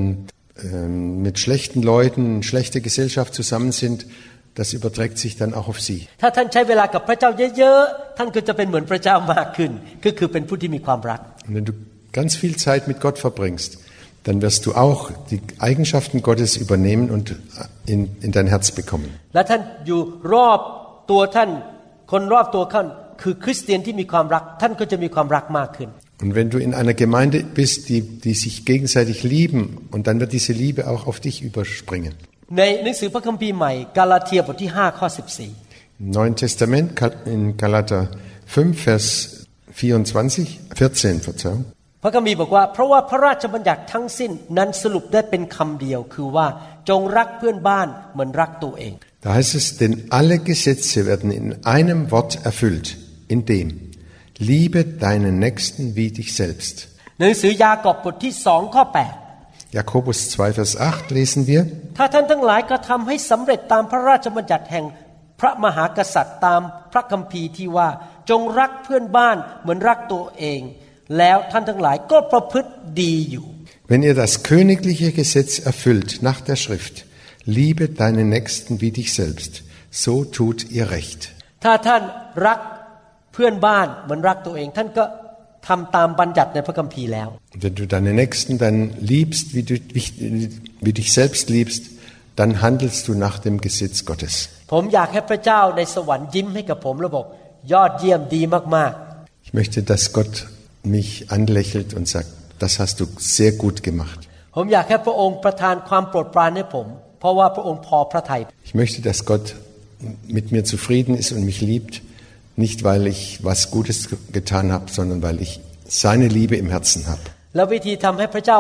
[0.61, 4.07] ähm, mit schlechten Leuten, schlechte Gesellschaft zusammen sind,
[4.55, 6.09] das überträgt sich dann auch auf sie.
[11.47, 11.73] Wenn du
[12.13, 13.79] ganz viel Zeit mit Gott verbringst,
[14.25, 17.35] dann wirst du auch die Eigenschaften Gottes übernehmen und
[17.87, 19.09] in, in dein Herz bekommen.
[26.22, 29.62] และท่านอยู่รอบตัวท่าน คนรอบตัวท่านคือคริสเตียนที่มีความรัก ท่านก็จะมีความรักมากขึ้น Und wenn du in einer Gemeinde bist, die, die sich gegenseitig lieben,
[29.92, 32.14] und dann wird diese Liebe auch auf dich überspringen.
[32.58, 35.52] ในหนังสือพระคัมภีร์ใหม่ กาลาเทียบทที่5ข้อ In
[36.04, 36.88] Im Neuen Testament
[37.36, 38.04] in Galater
[38.46, 39.06] 5, Vers
[39.74, 41.64] 24, 14, Verzeihung.
[42.04, 46.48] พระคัมภีร์บอกว่า เพราะว่าพระราชบัญญัติทั้งสิ้นนั้นสรุปได้เป็นคำเดียว คือว่า
[46.90, 48.94] จงรักเพื่อนบ้านเหมือนรักตัวเอง
[49.26, 52.88] Da heißt es, denn alle Gesetze werden in einem Wort erfüllt,
[53.34, 53.68] in dem
[54.52, 56.76] liebe deinen Nächsten wie dich selbst.
[57.20, 58.84] หนังสือยากอบบทที่สองข้อ
[59.30, 61.62] 8 Jakobus 2, Vers 8 lesen wir.
[61.98, 64.86] ถ้าท่านทั้งหลายกระทำให้สำเร็จตามพระราชบัญญัติแห่ง
[65.40, 66.62] พระมหากษัตริย์ตาม
[66.94, 67.90] พระคัมภีร์ที่ว่า
[68.30, 70.62] จงรักเพื่อนบ้านเหมือนรักตัวเอง
[71.18, 73.48] แล้วท่านทั้งหลายก็ประพฤติดีอยู่
[73.92, 76.96] Wenn ihr das königliche Gesetz erfüllt nach der Schrift,
[77.60, 79.52] liebe deinen Nächsten wie dich selbst,
[80.04, 81.22] so tut ihr recht.
[81.64, 82.04] ถ้าท่าน
[82.48, 82.60] รัก
[83.34, 85.04] เพื่อนบ้านเหมือนรักตัวเอง ท่านก็
[85.68, 88.78] ทำตามบัญญัติในพระคัมภีร์แล้ว Und wenn du deinen Nächsten dann
[89.14, 89.76] liebst, wie du
[90.86, 91.84] wie dich selbst liebst,
[92.40, 94.34] dann handelst du nach dem Gesetz Gottes.
[94.72, 97.26] ผมอยากให้พระเจ้าในสวรรค์ยิ้มให้กับผมแล้วบอก
[97.74, 98.42] ยอดเยี่ยมดี
[98.76, 98.94] มาก
[99.48, 100.34] Ich möchte, dass Gott
[100.98, 102.30] mich anlächelt und sagt,
[102.64, 103.06] das hast du
[103.36, 104.20] sehr gut gemacht.
[104.38, 106.88] ๆ ผมอยากให้พระองค์ประทานความโปรดปรานให้ผม
[107.20, 109.46] เพราะว่าพระองค์พอพระทัย Ich möchte, dass Gott
[110.38, 111.94] mit mir zufrieden ist und mich liebt,
[112.64, 113.98] nicht weil ich was Gutes
[114.38, 115.52] getan habe, sondern weil ich
[115.88, 117.24] seine Liebe im Herzen habe.
[117.56, 118.60] แล้ววิธีทำให้พระเจ้า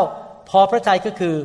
[0.50, 1.36] พอพระทัยก็คือ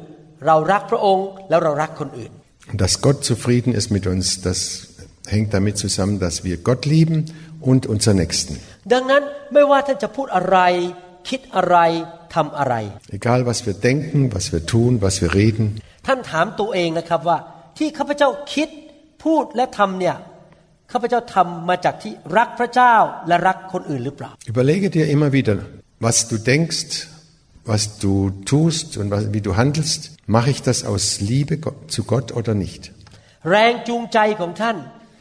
[0.46, 2.32] เรารักพระองค์แล้วเรารักคนอื่น
[2.70, 4.58] Und dass Gott zufrieden ist mit uns, das
[5.34, 7.18] hängt damit zusammen, dass wir Gott lieben
[7.70, 8.52] und unser Nächsten.
[8.92, 10.58] ดังนั้นไม่ว่าท่านจะพูดอะไร
[11.28, 11.78] คิดอะไร
[12.34, 12.74] ทำอะไร
[13.18, 15.66] Egal, was wir denken, was wir tun, was wir reden,
[16.06, 17.38] ท่านถามตัวเองนะครับว่า
[17.78, 18.68] ที่ข้าพเจ้าคิด
[19.24, 20.16] พูดและทำเนี่ย
[20.90, 22.94] ข้าพเจ้าทำมาจากที่รักพระเจ้า
[23.28, 25.56] และรักคนอื่นหรือเปล่า überlege dir immer wieder,
[26.06, 26.90] was du denkst,
[27.72, 28.14] was du
[28.52, 30.00] tust und was, wie du handelst.
[30.36, 32.82] Mache ich das aus Liebe Gott- zu Gott oder nicht?
[33.50, 34.76] แรงจูงใจของท่าน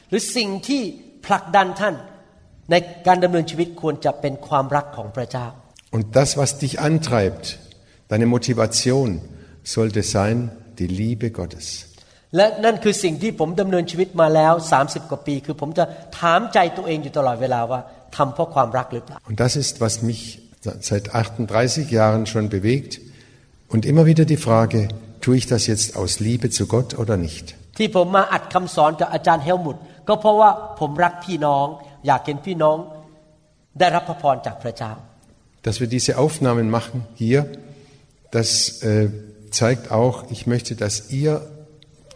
[0.10, 0.82] หรือสิ่งที่
[1.26, 1.96] ผลักดันท่าน
[2.72, 2.76] ใน
[3.08, 5.48] การดำเนินชีวิตควรจะเป็นความรักของพระเจ้า
[5.96, 7.44] Und das, was dich antreibt,
[8.12, 9.08] deine Motivation,
[9.76, 10.36] sollte sein
[10.80, 11.66] die Liebe Gottes.
[12.36, 15.84] และนั่นคือสิ่งที่ผมดำเนินชีวิตมาแล้ว 30 กว่าปี คือผมจะ
[16.20, 17.80] ถามใจตัวเองอยู่ตลอดเวลาว่า
[18.16, 20.22] ทำเพราะความรักหรือเปล่า Und das ist, was mich
[20.92, 22.92] seit 38 Jahren schon bewegt.
[23.74, 24.80] Und immer wieder die Frage,
[25.22, 27.46] tue ich das jetzt aus Liebe zu Gott oder nicht?
[27.78, 31.66] ที่ผมมาอัดคำสอนกับอาจารย์เฮลมุตก็เพราะว่าผมรักพี่น้อง
[32.08, 32.78] อยากเห็นพี่น้อง
[33.80, 34.94] ได้รับพระพรจากพระเจ้า
[35.66, 37.40] Dass wir diese Aufnahmen machen hier,
[38.38, 38.50] das
[38.82, 39.10] äh,
[39.52, 41.34] zeigt auch, ich möchte, dass ihr,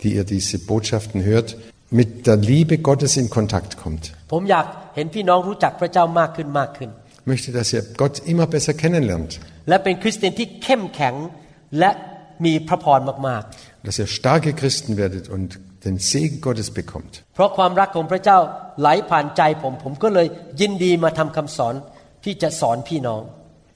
[0.02, 1.56] die ihr diese Botschaften hört,
[1.90, 4.12] mit der Liebe Gottes in Kontakt kommt.
[7.20, 9.40] Ich möchte, dass ihr Gott immer besser kennenlernt.
[13.82, 17.24] Dass ihr starke Christen werdet und den Segen Gottes bekommt.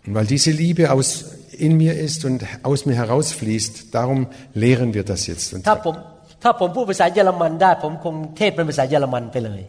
[0.07, 5.05] Und weil diese Liebe aus, in mir ist und aus mir herausfließt, darum lehren wir
[5.05, 5.55] das jetzt.
[5.55, 5.67] Und
[6.44, 9.62] ถ้าผมถ้าผมพูดภาษาเยอรมันได้ ผมคงเทศเป็นภาษาเยอรมันไปเลย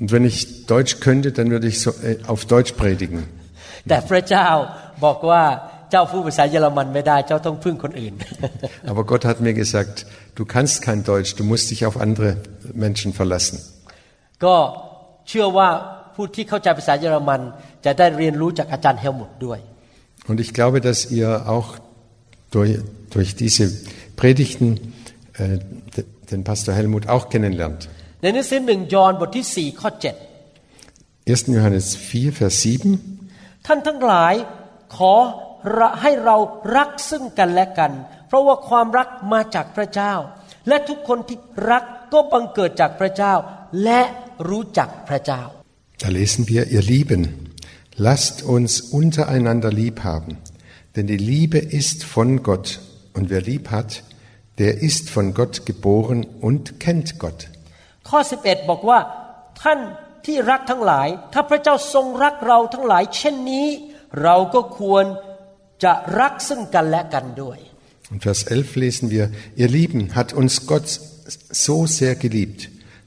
[0.00, 0.38] und wenn ich
[0.74, 3.18] Deutsch könnte, dann würde ich so, äh, auf Deutsch predigen.
[3.88, 4.46] แต่พระเจ้า
[5.04, 5.42] บอกว่า
[5.90, 8.14] เจ้าพูดภาษาเยอรมันไม่ได้ เจ้าต้องพึ่งคนอื่น
[8.90, 9.94] Aber Gott hat mir gesagt,
[10.38, 12.28] du kannst kein Deutsch, du musst dich auf andere
[12.84, 13.56] Menschen verlassen.
[14.44, 14.56] ก็
[15.28, 15.68] เชื่อว่า
[16.14, 17.40] ผู้ที่เข้าใจภาษาเยอรมัน
[17.84, 19.58] จะได้เรียนรู้จากอาจารย์เฮลมุตด้วย
[20.30, 21.68] Und ich glaube, dass ihr auch
[22.54, 22.72] durch,
[23.14, 23.64] durch diese
[24.20, 24.68] Predigten
[25.34, 25.87] äh, de-
[26.30, 27.82] den Pastor Helmut auch kennenlernt.
[28.22, 29.90] ในหนังสือหนึ่งยอห์นบทที่ 4 ข้อ
[31.28, 31.54] 1.
[31.54, 32.64] Johannes 4, Vers 7.
[32.64, 34.34] 7 ท่านทั้งหลาย
[34.96, 35.14] ขอ
[36.02, 36.36] ให้เรา
[36.76, 37.92] รักซึ่งกันและกัน
[38.28, 40.14] เพราะว่าความรักมาจากพระเจ้า
[40.68, 41.38] และทุกคนที่
[41.70, 43.34] รักก็บังเกิดจากพระเจ้า
[43.84, 44.00] และ
[44.48, 45.42] รู้จักพระเจ้า
[46.02, 47.22] Da lesen wir, ihr Lieben,
[48.08, 50.30] lasst uns untereinander lieb haben,
[50.96, 52.80] denn die Liebe ist von Gott
[53.16, 53.90] und wer lieb hat,
[54.58, 57.40] der ist von Gott geboren und kennt Gott.
[58.08, 58.98] ข้อ 11 บอกว่า
[59.62, 59.78] ท่าน
[60.26, 63.66] ที่รักทั้งหลาย ถ้าพระเจ้าทรงรักเราทั้งหลาย เช่นนี้
[64.22, 65.04] เราก็ควร
[65.84, 67.58] จะรักซึ่งกันและกันด้วย
[68.12, 69.24] Und Vers 11 lesen wir,
[69.56, 70.88] ihr Lieben, hat uns Gott
[71.66, 72.60] so sehr geliebt,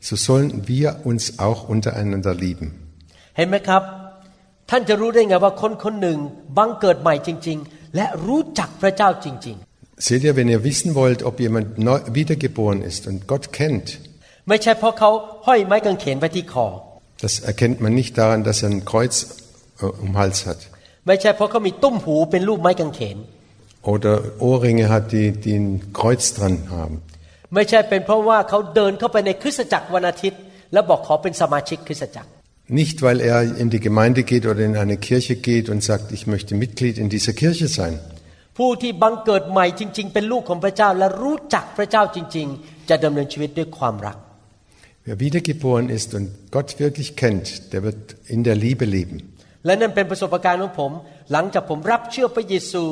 [0.08, 2.68] so sollen wir uns auch untereinander lieben.
[3.38, 3.84] เห็นไหมครับ
[4.70, 6.18] ท่านจะรู้ได้ไงว่าคนคนหนึ่ง
[6.58, 9.58] บังเกิดใหม่จริง ๆ และรู้จักพระเจ้าจริง
[10.08, 13.88] Seht ihr, wenn ihr wissen wollt, ob jemand neu, wiedergeboren ist und Gott kennt,
[14.22, 15.10] ๆ ไม่ใช่เพราะเขา
[15.48, 16.68] ห้อยไม้กางเขนไว้ที่คอ
[17.24, 19.14] das erkennt man nicht daran, dass er ein Kreuz
[19.82, 20.60] äh, um den Hals hat
[21.08, 23.18] ไม่ใช่เพราะเขามีตุ้มหูเป็นรูปไม้กางเขน
[23.94, 26.96] oder Ohrringe hat, die, die ein Kreuz dran haben.
[27.56, 30.42] ไม่ใช่เป็นเพราะว่าเขาเดินเข้าไปในคริสตจักรวันอาทิตย์
[30.74, 32.30] แล้วบอกขอเป็นสมาชิกคริสตจักร
[32.82, 36.24] Nicht, weil er in die Gemeinde geht oder in eine Kirche geht und sagt, ich
[36.34, 37.94] möchte Mitglied in dieser Kirche sein.
[38.58, 44.18] ผู้ที่บังเกิดใหม่จริง ๆ เป็นลูกของพระเจ้า และรู้จักพระเจ้าจริง ๆ จะดำเนินชีวิตด้วยความรัก
[45.08, 48.02] Wer wiedergeboren ist und Gott wirklich kennt, der wird
[48.36, 49.18] in der Liebe leben.
[49.66, 50.92] และนั่นเป็นประสบการณ์ของผม
[51.32, 52.84] หลังจากผมรับเชื่อพระเยซู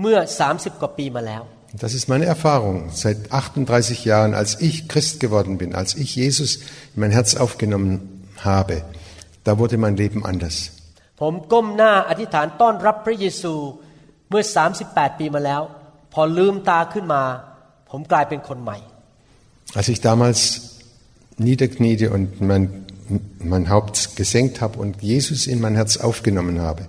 [0.00, 0.18] เมื่อ
[0.50, 1.42] 30 กว่าปีมาแล้ว
[1.84, 6.50] Das ist meine Erfahrung seit 38 Jahren, als ich Christ geworden bin, als ich Jesus
[6.94, 7.94] in mein Herz aufgenommen
[8.50, 8.76] habe.
[9.42, 10.56] Da wurde mein Leben anders.
[11.20, 13.54] ผมก้มหน้าอธิษฐานต้อนรับพระเยซู
[14.30, 14.42] เมื่อ
[14.80, 15.62] 38 ปีมาแล้ว
[16.12, 17.22] พอลืมตาขึ้นมา
[17.90, 18.78] ผมกลายเป็นคนใหม่
[19.78, 20.40] Als ich damals
[21.48, 22.64] niederkniete und mein,
[23.52, 26.82] mein Haupt gesenkt habe und Jesus in mein Herz aufgenommen habe,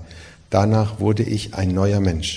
[0.50, 2.32] danach wurde ich ein neuer Mensch.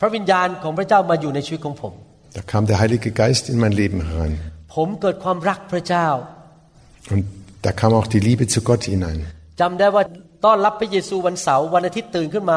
[0.00, 1.92] พระวิญญาณของพระเจ้ามาอยู่ในชีวิตของผม
[2.36, 4.34] Da kam der Heilige Geist in mein Leben herein.
[4.74, 6.06] ผมเกิดความรักพระเจ้า
[7.12, 7.22] Und
[7.66, 9.18] da kam auch die Liebe zu Gott hinein.
[9.60, 10.04] จำได้ว่า
[10.44, 12.56] ต้อนรับพระเยซูวันเสาร์วันอาทิตย์ตื่นขึ้นมา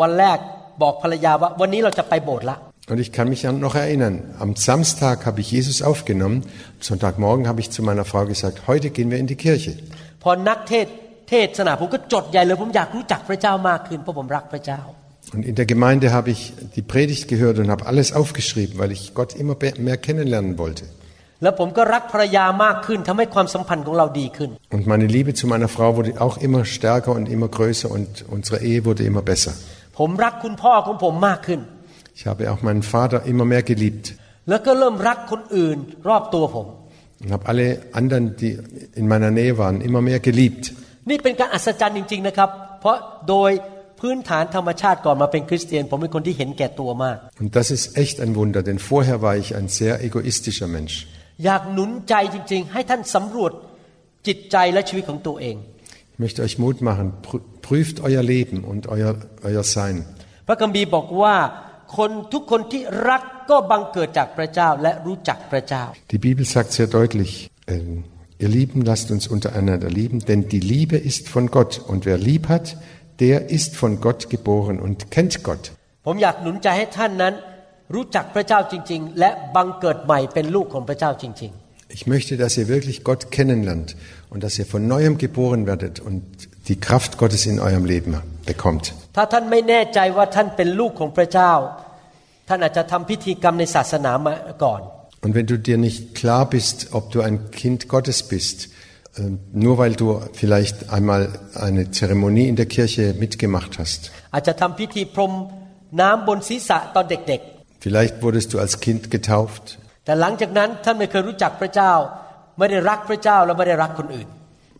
[0.00, 0.38] วันแรก
[0.82, 2.58] บอกภรรยาว่า วันนี้เราจะไปโบสถ์ละ
[2.92, 6.38] Und ich kann mich an- noch erinnern, am Samstag habe ich Jesus aufgenommen,
[6.76, 9.72] am Sonntagmorgen habe ich zu meiner Frau gesagt, heute gehen wir in die Kirche.
[10.22, 10.86] พอนักเทศ
[11.28, 14.80] เทศนาผมก็จดใหญ่เลยผมอยากรู้จักพระเจ้ามากขึ้นเพราะผมรักพระเจ้า
[15.34, 16.40] Und in der Gemeinde habe ich
[16.76, 20.84] die Predigt gehört und habe alles aufgeschrieben, weil ich Gott immer be- mehr kennenlernen wollte.
[21.42, 28.10] แล้วผมก็รักภรรยามากขึ้นทำให้ความสัมพันธ์ของเราดีขึ้น Und meine Liebe zu meiner Frau wurde auch immer stärker und immer größer und
[28.36, 29.52] unsere Ehe wurde immer besser.
[29.97, 31.59] ผมรักคุณพ่อของผมมากขึ้น
[32.17, 34.05] Ich habe auch meinen Vater immer mehr geliebt
[34.49, 35.77] แล้วก็เริ่มรักคนอื่น
[36.09, 36.67] รอบตัวผม
[37.23, 37.67] und habe alle
[37.99, 38.59] anderen, die
[38.95, 40.63] in meiner Nähe waren, immer mehr geliebt.
[41.09, 42.49] นี่เป็นการอัศจรรย์จริง ๆนะครับ
[42.81, 42.97] เพราะ
[43.29, 43.51] โดย
[43.99, 50.95] พื้นฐานธรรมชาติก่อนมาเป็นคริสเตียน ผมเป็นคนที่เห็นแก่ตัวมาก Und das ist echt ein Wunder, denn vorher war ich ein sehr egoistischer Mensch.
[51.45, 53.51] อยากหนุนใจจริง ๆ ให้ท่านสำรวจ
[54.27, 55.72] จิตใจและชีวิตของตัวเอง Ich
[56.22, 59.12] möchte euch Mut machen, prü- prüft euer Leben und euer,
[59.48, 59.96] euer Sein.
[60.48, 61.36] พระคัมภีร์บอกว่า
[61.96, 67.30] คนทุกคนที่รักก็บังเกิดจากพระเจ้าและรู้จักพระเจ้า Die Bibel sagt sehr deutlich,
[67.74, 68.04] ähm,
[68.44, 72.44] ihr Lieben, lasst uns untereinander lieben, denn die Liebe ist von Gott und wer lieb
[72.54, 72.66] hat,
[73.24, 75.64] der ist von Gott geboren und kennt Gott.
[76.06, 77.34] ผมอยากหนุนใจให้ท่านนั้น
[77.94, 81.52] รู้จักพระเจ้าจริง ๆ และบังเกิดใหม่เป็นลูกของพระเจ้าจริง
[81.98, 83.90] Ich möchte, dass ihr wirklich Gott kennenlernt
[84.32, 86.22] und dass ihr von neuem geboren werdet und
[86.68, 88.12] die Kraft Gottes in eurem Leben
[88.46, 88.84] bekommt.
[89.02, 91.52] ๆ ถ้าท่านไม่แน่ใจว่าท่านเป็นลูกของพระเจ้า
[92.48, 94.32] ท่านอาจจะทำพิธีกรรมในศาสนามา
[94.64, 94.80] ก่อน
[95.24, 98.56] Und wenn du dir nicht klar bist, ob du ein Kind Gottes bist,
[99.16, 99.22] äh,
[99.64, 100.06] nur weil du
[100.40, 101.22] vielleicht einmal
[101.54, 104.00] eine Zeremonie in der Kirche mitgemacht hast,
[104.34, 105.32] อาจจะทำพิธีพรม
[106.00, 107.40] น้ำบนศีรษะตอนเด็ก
[107.84, 111.92] vielleicht wurdest du als Kind getauft, ๆ แต่หลังจากนั้นท่านไม่เคยรู้จักพระเจ้า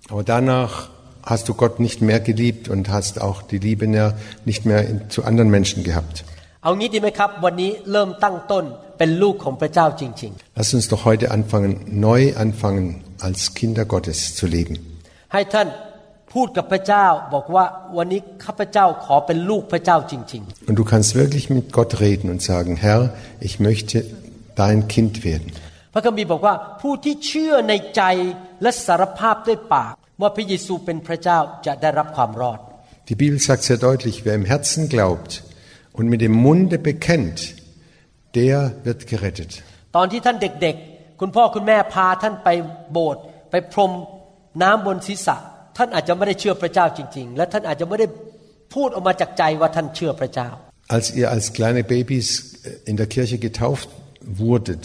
[0.10, 0.90] Aber danach
[1.24, 3.88] hast du Gott nicht mehr geliebt und hast auch die Liebe
[4.46, 6.26] nicht mehr zu anderen Menschen gehabt.
[10.56, 15.00] Lass uns doch heute anfangen, neu anfangen, als Kinder Gottes zu leben.
[20.68, 24.06] Und du kannst wirklich mit Gott reden und sagen, Herr, ich möchte
[24.56, 25.52] dein Kind werden.
[25.94, 28.04] ๆพระคัมภีร์บอกว่าผู้ที่เชื่อในใจ
[28.62, 32.60] และสารภาพด้วยปาก ว่าพระเยซูเป็นพระเจ้าจะได้รับความรอด
[33.10, 35.32] Die Bibel sagt sehr deutlich, wer im Herzen glaubt
[35.98, 37.40] und mit dem Munde bekennt,
[38.40, 39.52] der wird gerettet.
[39.96, 42.50] ตอนที่ท่านเด็กๆ คุณพ่อคุณแม่พาท่านไป
[42.92, 43.92] โบสถ์ไปพรม
[44.62, 45.38] น้ำบนศีรษะ
[45.78, 48.08] ท่านอาจจะไม่ได้เชื่อพระเจ้าจริง ๆ และท่านอาจจะไม่ได้
[48.74, 50.50] พูดออกมาจากใจว่าท่านเชื่อพระเจ้า
[50.96, 52.28] Als ihr als kleine Babys
[52.90, 53.88] in der Kirche getauft
[54.42, 54.84] wurdet,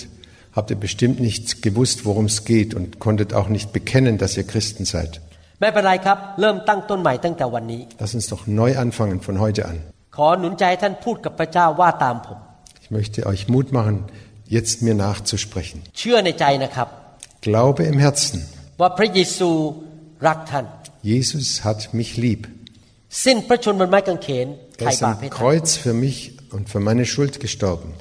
[0.59, 4.43] habt ihr bestimmt nicht gewusst, worum es geht und konntet auch nicht bekennen, dass ihr
[4.45, 5.21] Christen seid.
[8.01, 9.81] Lass uns doch neu anfangen von heute an.
[12.83, 14.05] Ich möchte euch Mut machen,
[14.47, 15.83] jetzt mir nachzusprechen.
[17.41, 18.45] Glaube im Herzen.
[21.03, 22.49] Jesus hat mich lieb.
[24.79, 27.95] Er ist am Kreuz für mich und für meine Schuld gestorben.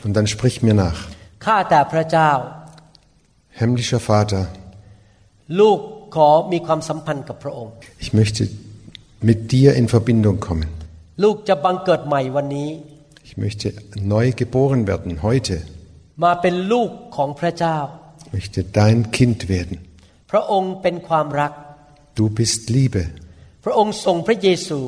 [0.00, 0.98] ท่านพูดตามผม Und dann sprich mir nach.
[1.44, 2.30] ข้าแต่พระเจ้า
[3.60, 4.42] Himmlischer Vater,
[5.60, 5.78] ลูก
[6.14, 7.72] ขอมีความสัมพันธ์กับพระองค์
[8.04, 8.42] ich möchte
[9.28, 10.68] mit dir in Verbindung kommen.
[11.22, 12.70] ลูกจะบังเกิดใหม่วันนี้
[13.28, 13.66] Ich möchte
[14.14, 15.56] neu geboren werden, heute.
[16.24, 17.78] มาเป็นลูกของพระเจ้า
[18.24, 19.76] Ich möchte dein Kind werden.
[20.30, 21.52] พระองค์เป็นความรัก
[22.18, 23.02] Du bist Liebe.
[23.64, 24.80] พระองค์ส่งพระเยซู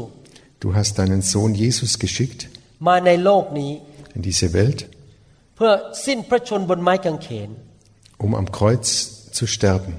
[0.63, 2.41] Du hast deinen Sohn Jesus geschickt
[2.87, 3.73] มาในโลกนี้
[4.17, 4.81] in diese Welt,
[5.59, 5.73] เพื่อ
[6.07, 7.51] สิ้นพระชนม์บนไม้กางเขน
[8.25, 8.87] um am Kreuz
[9.37, 9.95] zu sterben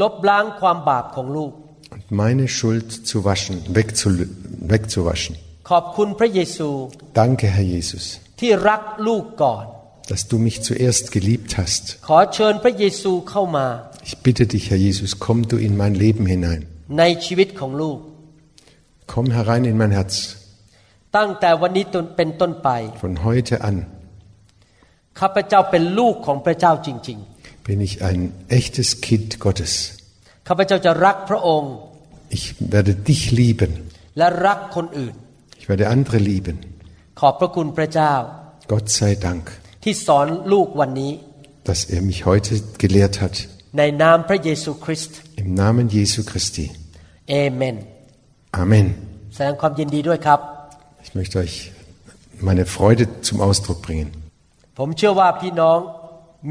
[0.00, 1.52] ลบล้างความบาปของลูก
[1.94, 4.08] und meine Schuld zu waschen, wegzu,
[4.72, 5.34] wegzuwaschen.
[5.70, 6.68] ขอบคุณพระเยซู
[7.20, 8.04] Danke, Herr Jesus,
[8.40, 9.64] ที่รักลูกก่อน
[10.10, 11.82] dass du mich zuerst geliebt hast.
[12.08, 13.66] ขอเชิญพระเยซูเข้ามา
[14.08, 16.60] Ich bitte dich, Herr Jesus, komm du in mein Leben hinein.
[16.98, 17.98] ในชีวิตของลูก
[19.12, 20.14] Komm herein in mein Herz.
[21.16, 21.84] ตั้งแต่วันนี้
[22.16, 22.68] เป็นต้นไป
[23.04, 23.76] Von heute an
[25.20, 27.18] ข้าพเจ้าเป็นลูกของพระเจ้าจริง
[27.68, 28.20] bin ich ein
[28.58, 29.72] echtes Kind Gottes.
[30.12, 31.72] ๆ ข้าพเจ้าจะรักพระองค์
[32.36, 32.44] Ich
[32.74, 33.72] werde dich lieben.
[34.18, 35.14] และรักคนอื่น
[35.60, 36.56] Ich werde andere lieben.
[37.20, 38.14] ขอบพระคุณพระเจ้า
[38.72, 39.44] Gott sei Dank,
[39.84, 41.12] ที่สอนลูกวันนี้
[41.68, 43.34] dass er mich heute gelehrt hat.
[43.78, 46.66] ในนามพระเยซูคริสต์ Im Namen Jesu Christi.
[47.30, 47.76] เอเมน
[48.62, 48.86] Amen.
[49.34, 50.40] แสดงความยินดีด้วยครับ
[51.04, 51.54] Ich möchte euch
[52.48, 54.08] meine Freude zum Ausdruck bringen.
[54.80, 55.78] ผมเชื่อว่าพี่น้อง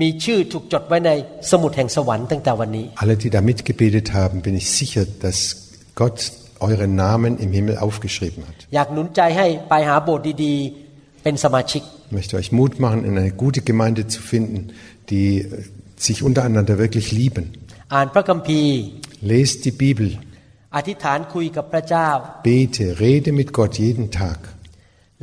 [0.01, 1.11] มีชื่อถูกจดไว้ใน
[1.51, 5.37] สมุดแห่งสวรรค์ตั้งแต่วันนี้ Alle, die da mitgebetet haben, bin ich sicher, dass
[6.01, 6.17] Gott
[6.67, 8.57] euren Namen im Himmel aufgeschrieben hat.
[8.75, 14.59] อยากหนุนใจให้ไปหาโบสถ์ดีๆ เป็นสมาชิก Ich möchte euch Mut machen, in eine gute Gemeinde zu finden,
[15.11, 15.45] die äh,
[16.07, 17.45] sich untereinander wirklich lieben.
[17.93, 18.75] อ่านพระคัมภีร์
[19.31, 20.07] Lest die Bibel,
[20.75, 22.09] อธิษฐานคุยกับพระเจ้า
[22.47, 24.39] bete, rede mit Gott jeden Tag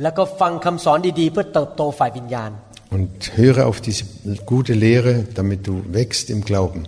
[0.01, 2.51] แล้วก็ฟังคำสอนดีๆ เพื่อเติบโตฝ่ายวิญญาณ
[2.90, 4.04] und höre auf diese
[4.46, 6.84] gute Lehre, damit du wächst im Glauben.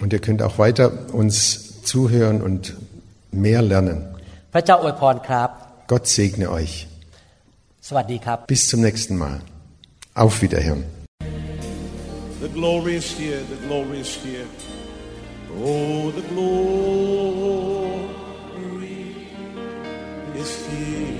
[0.00, 2.74] Und ihr könnt auch weiter uns zuhören und
[3.30, 4.04] mehr lernen.
[5.86, 6.88] Gott segne euch.
[8.46, 9.40] Bis zum nächsten Mal.
[10.14, 10.84] Auf Wiederhören.
[12.40, 14.46] The glory is here, the glory is here.
[15.62, 16.80] Oh, the glory
[20.34, 21.19] is here.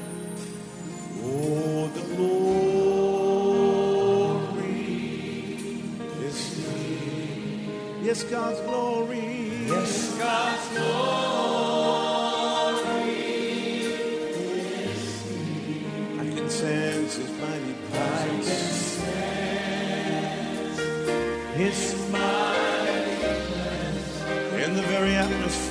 [1.23, 1.89] Oh,
[8.01, 9.67] yes, God's glory.
[9.67, 12.01] Yes, God's glory
[14.89, 16.19] is here.
[16.19, 18.99] I can sense His mighty presence.
[21.55, 25.70] His mighty presence in the very atmosphere.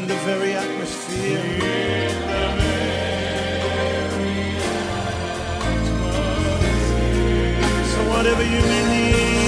[0.00, 1.42] In the very atmosphere.
[7.92, 9.39] So whatever you may need.